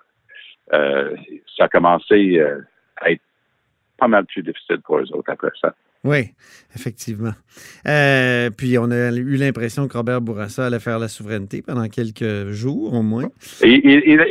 ça 0.70 1.64
a 1.64 1.68
commencé 1.68 2.38
à 2.96 3.10
être 3.10 3.22
pas 3.96 4.06
mal 4.06 4.26
plus 4.26 4.42
difficile 4.42 4.80
pour 4.82 4.98
eux 4.98 5.06
autres 5.12 5.32
après 5.32 5.50
ça. 5.58 5.74
Oui, 6.04 6.30
effectivement. 6.76 7.32
Euh, 7.86 8.50
puis 8.50 8.78
on 8.78 8.90
a 8.90 9.10
eu 9.10 9.36
l'impression 9.36 9.88
que 9.88 9.96
Robert 9.96 10.20
Bourassa 10.20 10.66
allait 10.66 10.78
faire 10.78 10.98
la 11.00 11.08
souveraineté 11.08 11.60
pendant 11.60 11.88
quelques 11.88 12.50
jours 12.50 12.94
au 12.94 13.02
moins. 13.02 13.28
Et, 13.62 13.80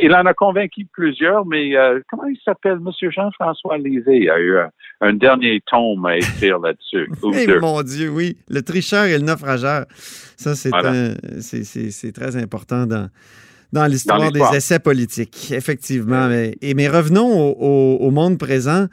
il, 0.02 0.14
en 0.14 0.24
a 0.24 0.32
convaincu 0.32 0.86
plusieurs, 0.90 1.44
mais 1.44 1.76
euh, 1.76 2.00
comment 2.08 2.24
il 2.26 2.38
s'appelle? 2.44 2.78
Monsieur 2.80 3.10
Jean-François 3.10 3.76
Lisée 3.78 4.30
a 4.30 4.38
eu 4.40 4.56
un, 4.58 4.70
un 5.02 5.12
dernier 5.12 5.60
tome 5.70 6.06
à 6.06 6.16
écrire 6.16 6.58
là-dessus. 6.58 7.10
ou 7.22 7.32
Eh, 7.34 7.58
mon 7.58 7.82
Dieu, 7.82 8.08
oui. 8.08 8.38
Le 8.48 8.62
tricheur 8.62 9.04
et 9.04 9.18
le 9.18 9.24
naufrageur. 9.24 9.84
Ça, 10.36 10.54
c'est 10.54 10.70
Voilà. 10.70 11.14
très 12.14 12.36
important 12.36 12.86
dans, 12.86 13.10
dans 13.74 13.84
l'histoire 13.86 14.32
des 14.32 14.40
essais 14.56 14.78
politiques, 14.78 15.52
effectivement. 15.52 16.28
Mais, 16.28 16.54
et, 16.62 16.72
mais 16.72 16.88
revenons 16.88 17.28
au, 17.30 17.56
au- 17.58 18.06
au 18.06 18.10
monde 18.10 18.38
présent. 18.38 18.86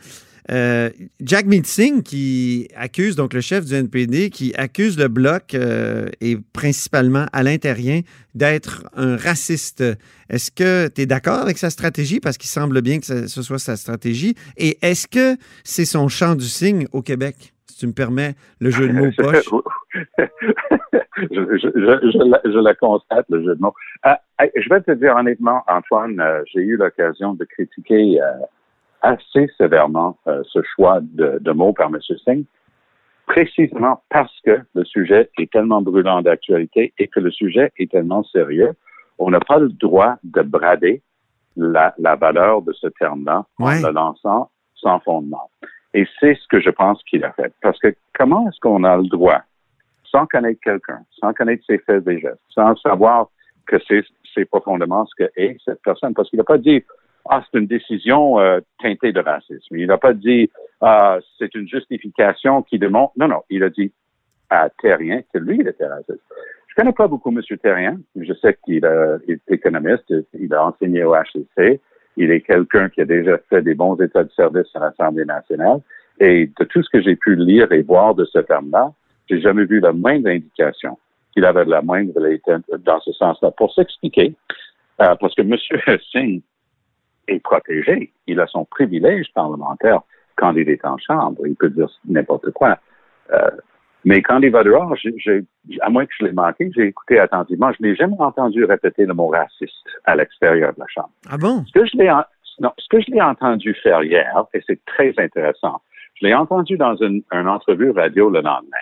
Euh, 0.52 0.90
Jack 1.22 1.46
Singh 1.64 2.04
qui 2.04 2.68
accuse, 2.76 3.16
donc 3.16 3.34
le 3.34 3.42
chef 3.42 3.66
du 3.66 3.74
NPD, 3.74 4.30
qui 4.30 4.54
accuse 4.56 4.98
le 4.98 5.08
Bloc 5.08 5.54
euh, 5.54 6.08
et 6.22 6.38
principalement 6.54 7.26
Alain 7.34 7.58
Terrien 7.58 8.02
d'être 8.36 8.84
un 8.96 9.16
raciste. 9.18 9.84
Est-ce 10.30 10.52
que 10.52 10.88
tu 10.88 11.02
es 11.02 11.06
d'accord 11.06 11.40
avec 11.40 11.58
sa 11.58 11.70
stratégie? 11.70 12.20
Parce 12.20 12.38
qu'il 12.38 12.50
semble 12.50 12.82
bien 12.82 13.00
que 13.00 13.06
ce 13.06 13.42
soit 13.42 13.60
sa 13.60 13.76
stratégie. 13.76 14.36
Et 14.58 14.78
est-ce 14.82 15.08
que 15.08 15.40
c'est 15.64 15.86
son 15.86 16.08
champ 16.08 16.36
du 16.36 16.46
signe 16.46 16.88
au 16.92 17.02
Québec? 17.02 17.54
Si 17.68 17.78
tu 17.80 17.88
me 17.88 17.94
permets 17.94 18.36
le 18.60 18.70
jeu 18.70 18.88
de 18.88 18.94
mots 18.94 19.12
poche. 19.18 19.50
je, 21.18 21.58
je, 21.58 22.30
la, 22.30 22.42
je 22.44 22.60
la 22.60 22.74
constate, 22.76 23.26
le 23.30 23.44
jeu 23.44 23.56
de 23.56 23.62
mots. 23.62 23.74
Ah, 24.04 24.20
je 24.40 24.70
vais 24.70 24.82
te 24.82 24.92
dire 24.92 25.16
honnêtement, 25.16 25.64
Antoine, 25.68 26.20
euh, 26.20 26.44
j'ai 26.54 26.62
eu 26.62 26.78
l'occasion 26.78 27.34
de 27.34 27.46
critiquer 27.46 28.22
euh, 28.22 28.26
assez 29.06 29.48
sévèrement 29.58 30.18
euh, 30.28 30.42
ce 30.52 30.60
choix 30.64 31.00
de, 31.02 31.38
de 31.42 31.52
mots 31.52 31.74
par 31.74 31.88
M. 31.88 32.00
Singh, 32.24 32.46
précisément 33.28 34.02
parce 34.10 34.34
que 34.46 34.60
le 34.74 34.84
sujet 34.86 35.30
est 35.40 35.52
tellement 35.52 35.82
brûlant 35.82 36.22
d'actualité 36.22 36.94
et 36.98 37.08
que 37.08 37.20
le 37.20 37.32
sujet 37.32 37.72
est 37.78 37.90
tellement 37.92 38.24
sérieux. 38.24 38.74
On 39.18 39.30
n'a 39.32 39.40
pas 39.40 39.58
le 39.60 39.70
droit 39.70 40.16
de 40.24 40.42
brader 40.42 41.02
la, 41.56 41.94
la 41.98 42.16
valeur 42.16 42.62
de 42.62 42.74
ce 42.74 42.88
terme-là 42.88 43.46
Ouais. 43.60 43.84
en 43.84 43.88
le 43.88 43.94
lançant 43.94 44.50
sans 44.76 45.00
fondement. 45.00 45.50
Et 45.94 46.06
c'est 46.20 46.36
ce 46.36 46.48
que 46.50 46.60
je 46.60 46.70
pense 46.70 47.02
qu'il 47.04 47.24
a 47.24 47.32
fait. 47.32 47.54
Parce 47.62 47.80
que 47.80 47.96
comment 48.18 48.48
est-ce 48.50 48.60
qu'on 48.60 48.84
a 48.84 48.98
le 48.98 49.08
droit, 49.08 49.42
sans 50.04 50.26
connaître 50.28 50.60
quelqu'un, 50.62 51.00
sans 51.20 51.34
connaître 51.34 51.64
ses 51.66 51.78
faits 51.80 52.06
et 52.08 52.20
gestes, 52.20 52.42
sans 52.50 52.76
savoir 52.78 53.30
que 53.66 53.78
c'est 53.88 54.04
c'est 54.34 54.46
profondément 54.46 55.06
ce 55.06 55.24
que 55.24 55.32
est 55.38 55.56
cette 55.64 55.82
personne, 55.82 56.14
parce 56.14 56.30
qu'il 56.30 56.38
n'a 56.38 56.44
pas 56.44 56.58
dit 56.58 56.84
ah 57.30 57.44
c'est 57.44 57.60
une 57.60 57.68
décision 57.68 58.40
euh, 58.40 58.60
teintée 58.82 59.12
de 59.12 59.20
racisme. 59.20 59.78
Il 59.78 59.88
n'a 59.88 59.98
pas 59.98 60.14
dit 60.14 60.50
ah 60.82 61.20
c'est 61.38 61.54
une 61.56 61.68
justification 61.68 62.62
qui 62.64 62.80
démontre. 62.80 63.14
Non 63.18 63.28
non, 63.28 63.42
il 63.50 63.64
a 63.64 63.70
dit 63.70 63.92
à 64.50 64.70
Terrien 64.82 65.22
que 65.34 65.40
lui 65.40 65.58
il 65.60 65.68
était 65.68 65.88
raciste. 65.88 66.22
Je 66.68 66.82
connais 66.82 66.94
pas 66.94 67.08
beaucoup 67.08 67.32
M. 67.32 67.42
Terrien. 67.62 67.98
Je 68.16 68.34
sais 68.34 68.58
qu'il 68.66 68.86
euh, 68.86 69.18
est 69.28 69.42
économiste, 69.50 70.14
il 70.38 70.54
a 70.54 70.66
enseigné 70.66 71.04
au 71.04 71.16
HEC. 71.16 71.80
Il 72.18 72.32
est 72.32 72.42
quelqu'un 72.42 72.90
qui 72.90 73.02
a 73.02 73.06
déjà 73.06 73.38
fait 73.50 73.62
des 73.62 73.76
bons 73.76 73.96
états 73.96 74.24
de 74.24 74.32
service 74.32 74.68
à 74.76 74.80
l'Assemblée 74.80 75.26
nationale. 75.26 75.80
Et 76.20 76.50
de 76.60 76.64
tout 76.66 76.82
ce 76.84 76.90
que 76.90 77.02
j'ai 77.02 77.16
pu 77.16 77.36
lire 77.36 77.72
et 77.72 77.82
voir 77.82 78.16
de 78.16 78.26
ce 78.26 78.40
terme-là, 78.40 78.92
j'ai 79.30 79.42
jamais 79.42 79.66
vu 79.66 79.80
la 79.80 79.92
moindre 79.92 80.30
indication 80.30 80.98
qu'il 81.34 81.46
avait 81.46 81.66
de 81.66 81.70
la 81.70 81.82
moindre 81.82 82.14
dans 82.78 83.00
ce 83.02 83.12
sens-là. 83.14 83.52
Pour 83.52 83.74
s'expliquer, 83.74 84.34
euh, 85.02 85.16
parce 85.16 85.34
que 85.36 85.42
M. 85.42 85.56
Singh 86.12 86.42
est 87.28 87.40
protégé, 87.40 88.12
il 88.28 88.40
a 88.40 88.48
son 88.48 88.66
privilège 88.66 89.32
parlementaire 89.34 90.02
quand 90.36 90.54
il 90.56 90.70
est 90.70 90.86
en 90.86 90.98
chambre. 90.98 91.46
Il 91.46 91.56
peut 91.56 91.70
dire 91.70 91.90
n'importe 92.08 92.52
quoi. 92.52 92.78
Euh, 93.32 93.52
mais 94.04 94.22
quand 94.22 94.40
il 94.42 94.52
va 94.52 94.64
dehors, 94.64 94.94
à 95.82 95.90
moins 95.90 96.06
que 96.06 96.14
je 96.20 96.26
l'ai 96.26 96.32
manqué, 96.32 96.70
j'ai 96.76 96.88
écouté 96.88 97.20
attentivement. 97.20 97.72
Je 97.72 97.82
n'ai 97.82 97.96
jamais 97.96 98.20
entendu 98.20 98.64
répéter 98.64 99.06
le 99.06 99.14
mot 99.14 99.28
raciste 99.28 99.74
à 100.04 100.16
l'extérieur 100.16 100.74
de 100.74 100.80
la 100.80 100.88
chambre. 100.88 101.10
Ah 101.30 101.38
bon? 101.38 101.64
Ce 101.66 101.72
que 101.72 101.86
je 101.86 101.98
l'ai 101.98 102.12
non, 102.60 102.72
ce 102.78 102.88
que 102.90 103.02
je 103.02 103.12
l'ai 103.12 103.22
entendu 103.22 103.74
faire 103.84 104.04
hier, 104.04 104.46
et 104.54 104.62
c'est 104.66 104.84
très 104.86 105.14
intéressant, 105.18 105.82
je 106.16 106.26
l'ai 106.26 106.34
entendu 106.34 106.78
dans 106.78 106.96
une, 106.96 107.22
une 107.32 107.48
entrevue 107.48 107.92
radio 107.92 108.30
le 108.30 108.42
lendemain, 108.42 108.78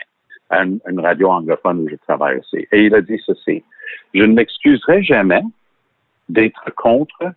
à 0.49 0.63
une, 0.63 0.79
une 0.87 0.99
radio 0.99 1.31
anglophone 1.31 1.79
où 1.79 1.89
je 1.89 1.95
travaille 1.95 2.37
aussi. 2.37 2.67
Et 2.71 2.85
il 2.85 2.93
a 2.93 3.01
dit 3.01 3.19
ceci. 3.25 3.63
Je 4.13 4.23
ne 4.23 4.33
m'excuserai 4.33 5.01
jamais 5.01 5.41
d'être 6.29 6.71
contre 6.75 7.33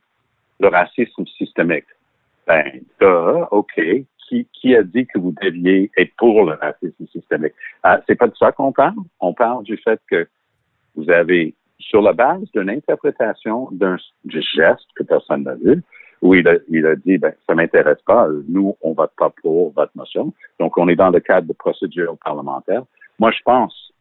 le 0.60 0.68
racisme 0.68 1.26
systémique. 1.26 1.86
Ben, 2.46 2.80
duh, 3.00 3.44
OK. 3.50 3.80
Qui, 4.28 4.44
qui 4.52 4.74
a 4.74 4.82
dit 4.82 5.06
que 5.06 5.20
vous 5.20 5.32
deviez 5.40 5.90
être 5.96 6.12
pour 6.16 6.44
le 6.44 6.54
racisme 6.54 7.06
systémique? 7.12 7.52
Ah, 7.84 8.00
c'est 8.06 8.16
pas 8.16 8.26
de 8.26 8.34
ça 8.36 8.50
qu'on 8.50 8.72
parle. 8.72 8.96
On 9.20 9.32
parle 9.32 9.62
du 9.62 9.76
fait 9.76 10.00
que 10.10 10.26
vous 10.96 11.08
avez, 11.10 11.54
sur 11.78 12.02
la 12.02 12.12
base 12.12 12.50
d'une 12.52 12.70
interprétation 12.70 13.68
d'un 13.70 13.96
du 14.24 14.42
geste 14.42 14.86
que 14.96 15.04
personne 15.04 15.44
n'a 15.44 15.54
vu, 15.54 15.80
où 16.22 16.34
il 16.34 16.48
a, 16.48 16.54
il 16.68 16.86
a 16.86 16.96
dit, 16.96 17.18
ben, 17.18 17.34
ça 17.46 17.54
m'intéresse 17.54 18.02
pas, 18.04 18.26
nous, 18.48 18.76
on 18.82 18.94
vote 18.94 19.12
pas 19.16 19.30
pour 19.42 19.72
votre 19.74 19.92
motion. 19.94 20.32
Donc, 20.58 20.76
on 20.76 20.88
est 20.88 20.96
dans 20.96 21.10
le 21.10 21.20
cadre 21.20 21.46
de 21.46 21.52
procédure 21.52 22.16
parlementaire. 22.24 22.82
Moi, 23.20 23.30
je 23.30 23.42
pense 23.44 23.92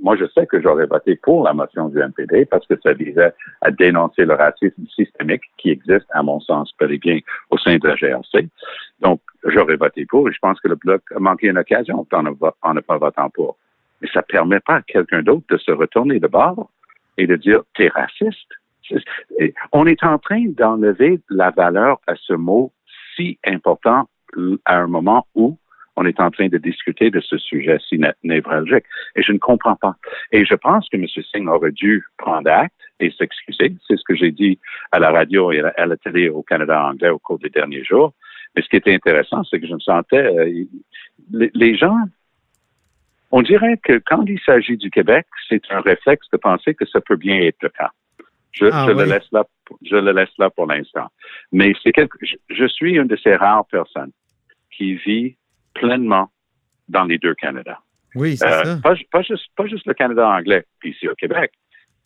moi, 0.00 0.16
je 0.16 0.24
sais 0.34 0.46
que 0.46 0.60
j'aurais 0.60 0.86
voté 0.86 1.16
pour 1.16 1.44
la 1.44 1.52
motion 1.52 1.88
du 1.88 1.98
MPD 1.98 2.46
parce 2.46 2.66
que 2.66 2.74
ça 2.82 2.92
visait 2.92 3.32
à 3.60 3.70
dénoncer 3.70 4.24
le 4.24 4.34
racisme 4.34 4.86
systémique 4.94 5.42
qui 5.56 5.70
existe, 5.70 6.06
à 6.10 6.22
mon 6.22 6.40
sens, 6.40 6.72
et 6.80 6.98
bien 6.98 7.20
au 7.50 7.58
sein 7.58 7.76
de 7.76 7.88
la 7.88 7.94
GRC. 7.94 8.48
Donc, 9.00 9.20
j'aurais 9.44 9.76
voté 9.76 10.06
pour 10.06 10.28
et 10.28 10.32
je 10.32 10.38
pense 10.38 10.60
que 10.60 10.68
le 10.68 10.76
Bloc 10.76 11.02
a 11.14 11.18
manqué 11.18 11.48
une 11.48 11.58
occasion 11.58 12.06
en 12.12 12.22
ne, 12.22 12.30
ne 12.30 12.80
pas 12.80 12.98
votant 12.98 13.30
pour. 13.30 13.56
Mais 14.00 14.08
ça 14.12 14.22
permet 14.22 14.60
pas 14.60 14.76
à 14.76 14.82
quelqu'un 14.82 15.22
d'autre 15.22 15.44
de 15.50 15.56
se 15.56 15.72
retourner 15.72 16.20
de 16.20 16.28
bord 16.28 16.70
et 17.16 17.26
de 17.26 17.36
dire, 17.36 17.62
t'es 17.76 17.88
raciste. 17.88 18.52
On 19.72 19.86
est 19.86 20.02
en 20.02 20.18
train 20.18 20.44
d'enlever 20.46 21.20
la 21.28 21.50
valeur 21.50 22.00
à 22.06 22.14
ce 22.16 22.32
mot 22.32 22.72
si 23.14 23.38
important 23.44 24.08
à 24.64 24.78
un 24.78 24.86
moment 24.86 25.26
où 25.34 25.56
on 25.98 26.04
est 26.10 26.20
en 26.26 26.30
train 26.30 26.48
de 26.48 26.58
discuter 26.70 27.10
de 27.10 27.20
ce 27.30 27.36
sujet 27.50 27.78
si 27.86 27.98
né- 27.98 28.18
névralgique. 28.22 28.86
Et 29.16 29.22
je 29.26 29.32
ne 29.32 29.38
comprends 29.48 29.78
pas. 29.84 29.94
Et 30.32 30.44
je 30.50 30.56
pense 30.66 30.88
que 30.88 30.96
M. 30.96 31.06
Singh 31.30 31.48
aurait 31.48 31.72
dû 31.72 32.04
prendre 32.24 32.50
acte 32.50 32.82
et 33.00 33.10
s'excuser. 33.18 33.68
C'est 33.86 33.98
ce 34.00 34.04
que 34.08 34.16
j'ai 34.20 34.32
dit 34.42 34.54
à 34.92 34.98
la 35.04 35.10
radio 35.18 35.52
et 35.52 35.58
à 35.60 35.62
la, 35.66 35.72
à 35.82 35.86
la 35.86 35.96
télé 35.96 36.28
au 36.28 36.42
Canada 36.42 36.76
anglais 36.90 37.10
au 37.16 37.18
cours 37.18 37.40
des 37.46 37.50
derniers 37.58 37.84
jours. 37.84 38.10
Mais 38.54 38.62
ce 38.62 38.68
qui 38.68 38.76
était 38.76 38.94
intéressant, 38.94 39.42
c'est 39.44 39.58
que 39.60 39.66
je 39.66 39.74
me 39.74 39.80
sentais... 39.80 40.24
euh, 40.38 40.64
les, 41.38 41.50
les 41.54 41.76
gens... 41.76 41.98
On 43.30 43.42
dirait 43.42 43.76
que 43.88 43.94
quand 44.10 44.24
il 44.26 44.40
s'agit 44.40 44.78
du 44.78 44.90
Québec, 44.90 45.26
c'est 45.48 45.62
un 45.70 45.80
réflexe 45.80 46.26
de 46.32 46.38
penser 46.38 46.74
que 46.74 46.86
ça 46.86 47.00
peut 47.00 47.16
bien 47.16 47.38
être 47.48 47.62
le 47.62 47.68
cas. 47.68 47.90
Je, 48.52 48.66
Ah 48.72 48.86
je 48.86 48.92
oui. 48.92 49.00
le 49.00 49.10
laisse 49.12 49.30
là, 49.32 49.44
je 49.84 49.96
le 49.96 50.12
laisse 50.12 50.36
là 50.38 50.48
pour 50.48 50.66
l'instant. 50.66 51.08
Mais 51.52 51.72
c'est 51.82 51.92
quelque, 51.92 52.16
je, 52.22 52.36
je 52.48 52.66
suis 52.66 52.92
une 53.00 53.06
de 53.06 53.16
ces 53.16 53.34
rares 53.36 53.66
personnes 53.66 54.12
qui 54.74 54.94
vit 54.94 55.36
pleinement 55.80 56.30
dans 56.88 57.04
les 57.04 57.18
deux 57.18 57.34
Canada. 57.34 57.78
Oui, 58.14 58.36
c'est 58.36 58.46
Euh, 58.46 58.64
ça. 58.64 58.76
pas, 58.82 58.94
ju- 58.94 59.04
pas 59.10 59.22
juste, 59.22 59.46
pas 59.56 59.66
juste 59.66 59.86
le 59.86 59.94
Canada 59.94 60.26
anglais, 60.28 60.64
puis 60.80 60.90
ici 60.90 61.08
au 61.08 61.14
Québec, 61.14 61.52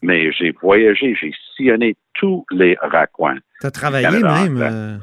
mais 0.02 0.32
j'ai 0.32 0.50
voyagé, 0.60 1.14
j'ai 1.20 1.32
sillonné 1.56 1.96
tous 2.14 2.44
les 2.50 2.76
raccoins. 2.80 3.38
Tu 3.60 3.66
as 3.66 3.70
travaillé 3.70 4.08
même. 4.10 4.58
euh, 4.60 4.96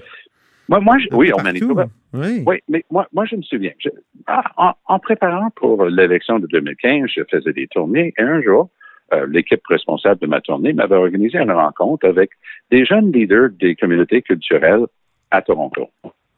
Moi, 0.67 0.79
moi, 0.81 0.97
je- 0.99 1.07
oui, 1.13 1.29
partout. 1.29 1.43
Manitoba. 1.45 1.87
Oui. 2.13 2.43
Oui, 2.45 2.57
mais 2.67 2.83
moi, 2.91 3.07
moi, 3.13 3.25
je 3.25 3.35
me 3.37 3.41
souviens. 3.41 3.71
Je- 3.79 3.89
ah, 4.27 4.43
en, 4.57 4.73
en 4.85 4.99
préparant 4.99 5.49
pour 5.55 5.85
l'élection 5.85 6.37
de 6.39 6.47
2015, 6.47 7.09
je 7.15 7.21
faisais 7.31 7.53
des 7.53 7.67
tournées 7.67 8.13
et 8.17 8.21
un 8.21 8.41
jour, 8.41 8.69
euh, 9.13 9.25
l'équipe 9.31 9.65
responsable 9.67 10.19
de 10.21 10.27
ma 10.27 10.41
tournée 10.41 10.73
m'avait 10.73 10.95
organisé 10.95 11.39
une 11.39 11.51
rencontre 11.51 12.05
avec 12.07 12.31
des 12.69 12.85
jeunes 12.85 13.11
leaders 13.11 13.49
des 13.51 13.75
communautés 13.75 14.21
culturelles 14.21 14.85
à 15.31 15.41
Toronto. 15.41 15.89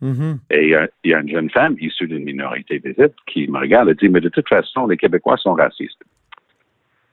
Mhm. 0.01 0.39
Et 0.49 0.73
il 1.03 1.11
y 1.11 1.13
a 1.13 1.19
une 1.19 1.29
jeune 1.29 1.49
femme 1.51 1.75
issue 1.79 2.07
d'une 2.07 2.23
minorité 2.23 2.79
visible 2.79 3.13
qui 3.27 3.47
me 3.47 3.59
regarde 3.59 3.89
et 3.89 3.95
dit, 3.95 4.09
mais 4.09 4.19
de 4.19 4.29
toute 4.29 4.49
façon, 4.49 4.87
les 4.87 4.97
Québécois 4.97 5.37
sont 5.37 5.53
racistes. 5.53 6.03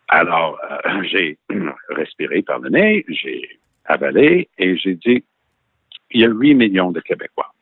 Alors, 0.08 0.58
euh, 0.70 1.02
j'ai 1.02 1.38
respiré 1.90 2.42
par 2.42 2.60
le 2.60 2.70
nez, 2.70 3.04
j'ai 3.08 3.60
avalé 3.84 4.48
et 4.58 4.76
j'ai 4.78 4.94
dit, 4.94 5.22
il 6.10 6.20
y 6.22 6.24
a 6.24 6.28
8 6.28 6.54
millions 6.54 6.90
de 6.90 7.00
Québécois. 7.00 7.52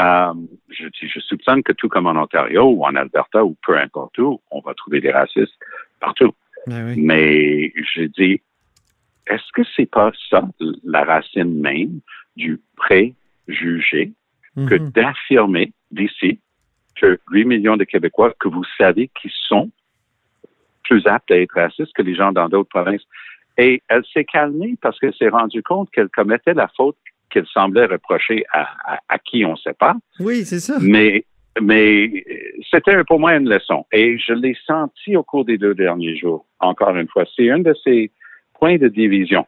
Euh, 0.00 0.34
je 0.70 0.86
je 0.92 1.20
soupçonne 1.20 1.62
que 1.62 1.72
tout 1.72 1.88
comme 1.88 2.06
en 2.06 2.20
Ontario 2.20 2.64
ou 2.64 2.84
en 2.84 2.96
Alberta 2.96 3.44
ou 3.44 3.56
peu 3.64 3.78
importe 3.78 4.18
où, 4.18 4.40
on 4.50 4.60
va 4.60 4.74
trouver 4.74 5.00
des 5.00 5.12
racistes 5.12 5.56
partout. 6.00 6.34
Ah 6.68 6.82
oui. 6.86 6.94
Mais 6.96 7.72
je 7.94 8.04
dis, 8.04 8.40
est-ce 9.26 9.52
que 9.54 9.62
c'est 9.76 9.90
pas 9.90 10.10
ça 10.28 10.42
la 10.82 11.04
racine 11.04 11.60
même 11.60 12.00
du 12.36 12.60
préjugé 12.76 14.12
que 14.56 14.74
Mhm. 14.74 14.90
d'affirmer 14.90 15.72
d'ici 15.90 16.40
que 16.96 17.18
8 17.30 17.44
millions 17.44 17.76
de 17.76 17.84
Québécois 17.84 18.34
que 18.38 18.48
vous 18.48 18.64
savez 18.76 19.10
qui 19.20 19.30
sont 19.48 19.70
plus 20.84 21.06
aptes 21.06 21.30
à 21.30 21.38
être 21.38 21.54
racistes 21.54 21.92
que 21.94 22.02
les 22.02 22.14
gens 22.14 22.32
dans 22.32 22.48
d'autres 22.48 22.68
provinces. 22.68 23.02
Et 23.56 23.80
elle 23.88 24.02
s'est 24.12 24.24
calmée 24.24 24.74
parce 24.80 24.98
qu'elle 24.98 25.14
s'est 25.14 25.28
rendue 25.28 25.62
compte 25.62 25.90
qu'elle 25.90 26.08
commettait 26.08 26.54
la 26.54 26.68
faute 26.76 26.96
qu'il 27.30 27.46
semblait 27.46 27.86
reprocher 27.86 28.44
à, 28.52 28.66
à, 28.94 28.98
à 29.08 29.18
qui 29.18 29.44
on 29.44 29.52
ne 29.52 29.56
sait 29.56 29.74
pas. 29.74 29.94
Oui, 30.18 30.44
c'est 30.44 30.58
ça. 30.58 30.78
Mais, 30.80 31.24
mais 31.60 32.24
c'était 32.70 33.04
pour 33.04 33.20
moi 33.20 33.36
une 33.36 33.48
leçon. 33.48 33.86
Et 33.92 34.18
je 34.18 34.32
l'ai 34.32 34.56
senti 34.66 35.16
au 35.16 35.22
cours 35.22 35.44
des 35.44 35.58
deux 35.58 35.74
derniers 35.74 36.16
jours, 36.16 36.44
encore 36.58 36.96
une 36.96 37.06
fois. 37.08 37.24
C'est 37.36 37.50
un 37.50 37.60
de 37.60 37.74
ces 37.84 38.10
points 38.58 38.78
de 38.78 38.88
division 38.88 39.46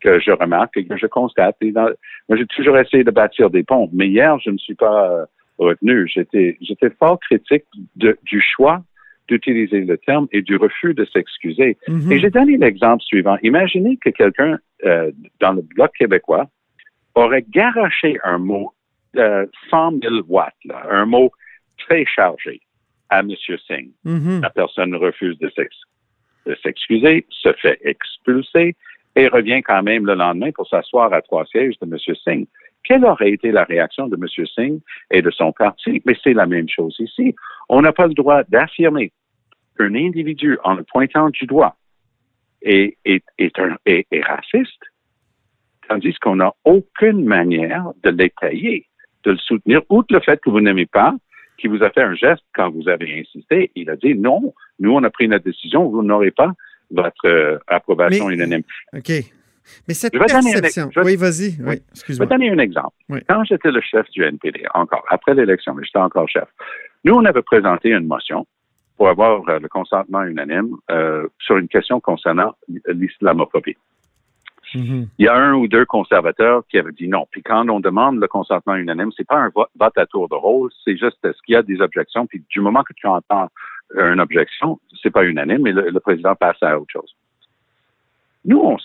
que 0.00 0.20
je 0.20 0.30
remarque 0.30 0.76
et 0.76 0.84
que 0.86 0.96
je 0.96 1.06
constate. 1.06 1.56
Et 1.60 1.72
dans- 1.72 1.90
moi, 2.28 2.36
j'ai 2.38 2.46
toujours 2.46 2.76
essayé 2.78 3.04
de 3.04 3.10
bâtir 3.10 3.50
des 3.50 3.62
ponts, 3.62 3.88
mais 3.92 4.08
hier, 4.08 4.38
je 4.40 4.50
ne 4.50 4.58
suis 4.58 4.74
pas 4.74 5.10
euh, 5.10 5.26
retenu. 5.58 6.08
J'étais, 6.08 6.56
j'étais 6.60 6.90
fort 6.90 7.18
critique 7.20 7.64
de- 7.96 8.18
du 8.24 8.40
choix 8.40 8.82
d'utiliser 9.28 9.80
le 9.82 9.98
terme 9.98 10.26
et 10.32 10.40
du 10.40 10.56
refus 10.56 10.94
de 10.94 11.04
s'excuser. 11.04 11.76
Mhm. 11.86 12.10
Et 12.12 12.18
j'ai 12.18 12.30
donné 12.30 12.56
l'exemple 12.56 13.02
suivant. 13.02 13.36
Imaginez 13.42 13.98
que 13.98 14.08
quelqu'un 14.10 14.58
euh, 14.86 15.10
dans 15.40 15.52
le 15.52 15.60
bloc 15.62 15.90
québécois 15.98 16.46
aurait 17.14 17.44
garoché 17.50 18.16
un 18.24 18.38
mot 18.38 18.72
euh, 19.16 19.44
100 19.70 20.00
000 20.02 20.14
watts, 20.28 20.54
là, 20.64 20.82
un 20.90 21.04
mot 21.06 21.30
très 21.78 22.04
chargé 22.06 22.60
à 23.10 23.20
M. 23.20 23.30
Singh. 23.66 23.90
Mhm. 24.04 24.40
La 24.42 24.50
personne 24.50 24.94
refuse 24.94 25.38
de 25.38 25.50
s'excuser, 26.62 27.26
se 27.30 27.52
fait 27.54 27.78
expulser 27.82 28.76
et 29.18 29.26
revient 29.26 29.62
quand 29.62 29.82
même 29.82 30.06
le 30.06 30.14
lendemain 30.14 30.52
pour 30.52 30.68
s'asseoir 30.68 31.12
à 31.12 31.20
trois 31.22 31.44
sièges 31.46 31.74
de 31.80 31.86
M. 31.86 32.14
Singh. 32.24 32.46
Quelle 32.84 33.04
aurait 33.04 33.32
été 33.32 33.50
la 33.50 33.64
réaction 33.64 34.06
de 34.06 34.16
M. 34.16 34.46
Singh 34.54 34.80
et 35.10 35.22
de 35.22 35.30
son 35.30 35.50
parti? 35.50 36.00
Mais 36.06 36.16
c'est 36.22 36.34
la 36.34 36.46
même 36.46 36.68
chose 36.68 36.94
ici. 37.00 37.34
On 37.68 37.82
n'a 37.82 37.92
pas 37.92 38.06
le 38.06 38.14
droit 38.14 38.44
d'affirmer 38.48 39.10
qu'un 39.76 39.92
individu, 39.96 40.56
en 40.62 40.74
le 40.74 40.84
pointant 40.84 41.30
du 41.30 41.46
doigt, 41.46 41.74
est, 42.62 42.96
raciste, 44.24 44.84
tandis 45.88 46.14
qu'on 46.20 46.36
n'a 46.36 46.52
aucune 46.64 47.24
manière 47.24 47.90
de 48.04 48.10
l'étayer, 48.10 48.86
de 49.24 49.32
le 49.32 49.38
soutenir, 49.38 49.82
outre 49.88 50.14
le 50.14 50.20
fait 50.20 50.40
que 50.40 50.50
vous 50.50 50.60
n'aimez 50.60 50.86
pas, 50.86 51.12
qui 51.58 51.66
vous 51.66 51.82
a 51.82 51.90
fait 51.90 52.02
un 52.02 52.14
geste 52.14 52.44
quand 52.54 52.70
vous 52.70 52.88
avez 52.88 53.18
insisté. 53.18 53.72
Il 53.74 53.90
a 53.90 53.96
dit 53.96 54.14
non, 54.14 54.54
nous, 54.78 54.92
on 54.92 55.02
a 55.02 55.10
pris 55.10 55.26
notre 55.26 55.44
décision, 55.44 55.88
vous 55.88 56.04
n'aurez 56.04 56.30
pas 56.30 56.52
votre 56.90 57.26
euh, 57.26 57.58
approbation 57.66 58.28
Mais- 58.28 58.34
unanime. 58.34 58.62
OK. 58.94 59.10
Mais 59.86 59.92
cette 59.94 60.14
Je 60.14 60.18
vais 60.18 60.26
donner 60.26 60.54
un 60.54 60.90
je 60.90 61.00
vais- 61.00 61.04
Oui, 61.06 61.16
vas-y. 61.16 61.48
Oui, 61.48 61.56
Oui. 61.58 61.64
Je 61.64 61.66
vais 61.68 61.82
excuse-moi. 61.92 62.26
donner 62.26 62.50
un 62.50 62.58
exemple. 62.58 62.96
Oui. 63.10 63.20
Quand 63.28 63.44
j'étais 63.44 63.70
le 63.70 63.80
chef 63.82 64.08
du 64.10 64.22
NPD, 64.24 64.64
encore, 64.72 65.04
après 65.10 65.34
l'élection, 65.34 65.74
mais 65.74 65.84
j'étais 65.84 65.98
encore 65.98 66.28
chef, 66.28 66.48
nous, 67.04 67.14
on 67.14 67.24
avait 67.26 67.42
présenté 67.42 67.90
une 67.90 68.06
motion 68.06 68.46
pour 68.96 69.08
avoir 69.10 69.46
euh, 69.48 69.58
le 69.58 69.68
consentement 69.68 70.22
unanime 70.24 70.70
euh, 70.90 71.28
sur 71.38 71.58
une 71.58 71.68
question 71.68 72.00
concernant 72.00 72.54
l'islamophobie. 72.88 73.76
Mhm. 74.74 75.08
Il 75.18 75.24
y 75.24 75.28
a 75.28 75.34
un 75.34 75.54
ou 75.54 75.66
deux 75.68 75.86
conservateurs 75.86 76.62
qui 76.68 76.78
avaient 76.78 76.92
dit 76.92 77.08
non. 77.08 77.26
Puis 77.30 77.42
quand 77.42 77.66
on 77.70 77.80
demande 77.80 78.20
le 78.20 78.28
consentement 78.28 78.74
unanime, 78.74 79.10
c'est 79.16 79.26
pas 79.26 79.36
un 79.36 79.50
vote, 79.54 79.68
à 79.98 80.06
tour 80.06 80.28
de 80.28 80.34
rôle, 80.34 80.70
c'est 80.84 80.96
juste 80.96 81.16
est-ce 81.24 81.40
qu'il 81.44 81.54
y 81.54 81.56
a 81.56 81.62
des 81.62 81.80
objections? 81.80 82.26
Puis 82.26 82.42
du 82.50 82.60
moment 82.60 82.82
que 82.82 82.92
tu 82.94 83.06
entends 83.06 83.48
une 83.94 84.20
objection, 84.20 84.78
c'est 85.02 85.10
pas 85.10 85.24
unanime, 85.24 85.62
mais 85.62 85.72
le, 85.72 85.90
le 85.90 86.00
président 86.00 86.34
passe 86.34 86.62
à 86.62 86.78
autre 86.78 86.92
chose. 86.92 87.14
Nous, 88.44 88.58
on 88.58 88.76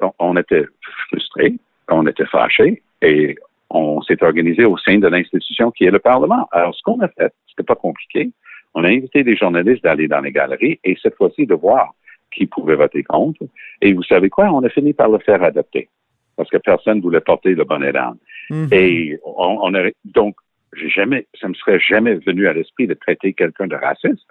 on, 0.00 0.12
on 0.18 0.36
était 0.36 0.66
frustrés, 1.08 1.54
on 1.88 2.06
était 2.06 2.26
fâchés 2.26 2.82
et 3.00 3.36
on 3.70 4.02
s'est 4.02 4.22
organisé 4.22 4.64
au 4.64 4.76
sein 4.76 4.98
de 4.98 5.08
l'institution 5.08 5.70
qui 5.70 5.84
est 5.84 5.90
le 5.90 5.98
Parlement. 5.98 6.48
Alors, 6.52 6.74
ce 6.74 6.82
qu'on 6.82 7.00
a 7.00 7.08
fait, 7.08 7.32
c'était 7.48 7.62
pas 7.62 7.74
compliqué. 7.74 8.30
On 8.74 8.84
a 8.84 8.88
invité 8.88 9.24
des 9.24 9.36
journalistes 9.36 9.82
d'aller 9.82 10.08
dans 10.08 10.20
les 10.20 10.32
galeries 10.32 10.78
et 10.84 10.96
cette 11.02 11.16
fois-ci 11.16 11.46
de 11.46 11.54
voir 11.54 11.94
qui 12.30 12.46
pouvait 12.46 12.76
voter 12.76 13.02
contre. 13.02 13.42
Et 13.80 13.92
vous 13.92 14.02
savez 14.02 14.30
quoi? 14.30 14.46
On 14.52 14.62
a 14.64 14.68
fini 14.68 14.92
par 14.92 15.08
le 15.08 15.18
faire 15.18 15.42
adopter 15.42 15.88
parce 16.36 16.48
que 16.48 16.56
personne 16.58 16.98
ne 16.98 17.02
voulait 17.02 17.20
porter 17.20 17.54
le 17.54 17.64
bonnet 17.64 17.92
d'âne. 17.92 18.16
Mhm. 18.50 18.68
Et 18.72 19.18
on, 19.24 19.58
on 19.62 19.74
a, 19.74 19.90
donc, 20.04 20.36
j'ai 20.74 20.88
jamais, 20.88 21.26
ça 21.40 21.48
me 21.48 21.54
serait 21.54 21.80
jamais 21.80 22.14
venu 22.14 22.46
à 22.48 22.52
l'esprit 22.52 22.86
de 22.86 22.94
traiter 22.94 23.32
quelqu'un 23.34 23.66
de 23.66 23.76
raciste 23.76 24.26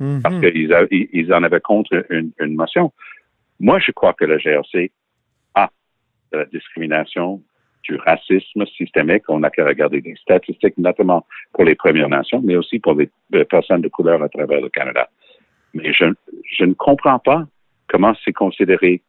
Mhm. 0.00 0.22
parce 0.22 0.40
qu'ils 0.40 0.72
a- 0.72 0.86
ils- 0.90 1.08
ils 1.12 1.32
en 1.34 1.42
avaient 1.42 1.60
contre 1.60 2.04
une, 2.10 2.32
une 2.40 2.54
motion. 2.54 2.92
Moi, 3.60 3.78
je 3.78 3.92
crois 3.92 4.14
que 4.14 4.24
le 4.24 4.38
GRC 4.38 4.90
a 5.54 5.70
de 6.32 6.38
la 6.38 6.44
discrimination, 6.46 7.42
du 7.84 7.96
racisme 7.96 8.64
systémique. 8.66 9.24
On 9.28 9.40
n'a 9.40 9.50
qu'à 9.50 9.64
regarder 9.66 10.00
des 10.00 10.14
statistiques, 10.16 10.78
notamment 10.78 11.26
pour 11.52 11.64
les 11.64 11.74
Premières 11.74 12.08
Nations, 12.08 12.40
mais 12.42 12.56
aussi 12.56 12.78
pour 12.78 12.94
les, 12.94 13.10
les 13.30 13.44
personnes 13.44 13.80
de 13.82 13.88
couleur 13.88 14.22
à 14.22 14.28
travers 14.28 14.60
le 14.60 14.68
Canada. 14.68 15.08
Mais 15.74 15.92
je, 15.92 16.04
je 16.56 16.64
ne 16.64 16.74
comprends 16.74 17.18
pas 17.18 17.44
comment 17.88 18.14
c'est 18.24 18.32
considéré 18.32 19.02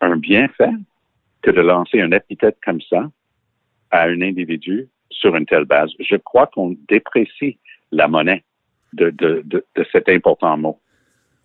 un 0.00 0.16
bienfait 0.16 0.70
que 1.42 1.50
de 1.50 1.60
lancer 1.60 2.00
un 2.00 2.12
épithète 2.12 2.58
comme 2.64 2.80
ça 2.82 3.10
à 3.90 4.04
un 4.04 4.20
individu 4.22 4.88
sur 5.20 5.36
une 5.36 5.46
telle 5.46 5.64
base. 5.66 5.90
Je 6.00 6.16
crois 6.16 6.48
qu'on 6.52 6.76
déprécie 6.88 7.58
la 7.92 8.08
monnaie 8.08 8.44
de, 8.92 9.10
de, 9.10 9.42
de, 9.44 9.64
de 9.76 9.86
cet 9.92 10.08
important 10.08 10.56
mot. 10.56 10.80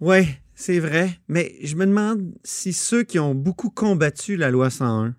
Oui, 0.02 0.24
c'est 0.56 0.80
vrai. 0.80 1.10
Mais 1.28 1.54
je 1.64 1.76
me 1.76 1.86
demande 1.86 2.22
si 2.44 2.74
ceux 2.74 3.04
qui 3.04 3.20
ont 3.20 3.36
beaucoup 3.36 3.70
combattu 3.70 4.36
la 4.38 4.50
loi 4.52 4.70
101 4.70 5.16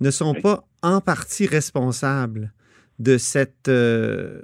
ne 0.00 0.10
sont 0.10 0.34
Oui. 0.34 0.40
pas 0.40 0.64
en 0.82 1.00
partie 1.00 1.46
responsables 1.46 2.52
de, 2.98 3.16
cette, 3.18 3.68
euh, 3.68 4.42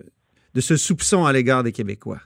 de 0.55 0.61
ce 0.61 0.77
soupçon 0.77 1.25
à 1.25 1.33
l'égard 1.33 1.63
des 1.63 1.73
Québécois. 1.73 2.21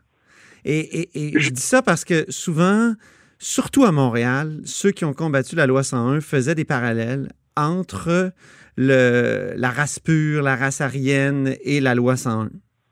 Et, 0.64 0.78
et- 0.78 1.28
et 1.36 1.40
je 1.40 1.50
dis 1.50 1.60
ça 1.62 1.82
parce 1.82 2.04
que 2.04 2.24
souvent, 2.30 2.94
surtout 3.38 3.84
à 3.84 3.92
Montréal, 3.92 4.60
ceux 4.64 4.90
qui 4.90 5.04
ont 5.04 5.14
combattu 5.14 5.56
la 5.56 5.66
loi 5.66 5.82
101 5.82 6.20
faisaient 6.20 6.54
des 6.54 6.64
parallèles 6.64 7.28
entre 7.56 8.32
le, 8.80 9.54
la 9.56 9.70
race 9.70 9.98
pure, 9.98 10.42
la 10.42 10.54
race 10.54 10.80
aryenne 10.80 11.56
et 11.62 11.80
la 11.80 11.96
loi 11.96 12.16
101. 12.16 12.48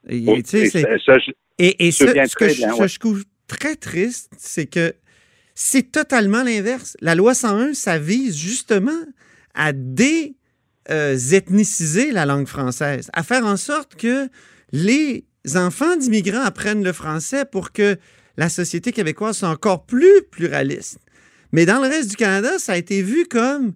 Et, 0.09 0.19
Et 0.19 0.43
c'est- 0.45 0.69
ça, 0.71 0.81
ça, 1.05 1.19
je- 1.19 1.31
et, 1.59 1.87
et 1.87 1.91
Je 1.93 1.97
ce, 1.97 2.03
que 2.05 2.09
je, 2.09 2.15
bien, 2.15 2.27
ce 2.27 2.35
que 2.35 2.45
ouais. 2.81 2.89
je 2.89 2.99
trouve 2.99 3.25
très 3.47 3.77
triste, 3.77 4.33
c'est 4.37 4.67
que 4.67 4.95
c'est 5.55 5.93
totalement 5.93 6.43
l'inverse. 6.43 6.97
La 7.01 7.15
loi 7.15 7.35
101, 7.35 7.73
ça 7.75 7.99
vise 7.99 8.37
justement 8.37 8.91
à 9.55 9.73
dé-ethniciser 10.89 12.11
la 12.13 12.27
langue 12.27 12.47
française, 12.49 13.11
à 13.13 13.23
faire 13.23 13.45
en 13.47 13.57
sorte 13.57 13.95
que 13.95 14.29
les 14.73 15.25
enfants 15.55 15.97
d'immigrants 15.97 16.43
apprennent 16.45 16.83
le 16.85 16.93
français 16.93 17.45
pour 17.45 17.73
que 17.73 17.97
la 18.37 18.49
société 18.49 18.93
québécoise 18.93 19.39
soit 19.39 19.49
encore 19.49 19.87
plus 19.87 20.23
pluraliste. 20.31 20.99
Mais 21.53 21.65
dans 21.65 21.81
le 21.81 21.89
reste 21.89 22.11
du 22.11 22.17
Canada, 22.17 22.59
ça 22.59 22.73
a 22.73 22.77
été 22.77 23.03
vu 23.03 23.25
comme 23.27 23.73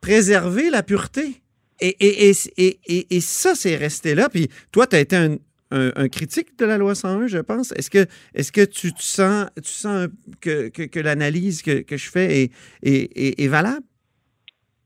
préserver 0.00 0.68
la 0.70 0.82
pureté. 0.82 1.41
Et, 1.82 3.20
ça, 3.20 3.54
c'est 3.54 3.76
resté 3.76 4.14
là. 4.14 4.28
Puis 4.28 4.48
toi, 4.70 4.86
tu 4.86 4.96
as 4.96 5.00
été 5.00 5.16
un, 5.16 6.08
critique 6.08 6.58
de 6.58 6.66
la 6.66 6.76
loi 6.76 6.94
101, 6.94 7.26
je 7.26 7.38
pense. 7.38 7.72
Est-ce 7.72 7.90
que, 7.90 8.64
tu, 8.64 8.90
sens, 8.98 9.46
que, 10.40 11.00
l'analyse 11.00 11.62
que, 11.62 11.84
je 11.90 12.10
fais 12.10 12.50
est, 12.82 13.48
valable? 13.48 13.84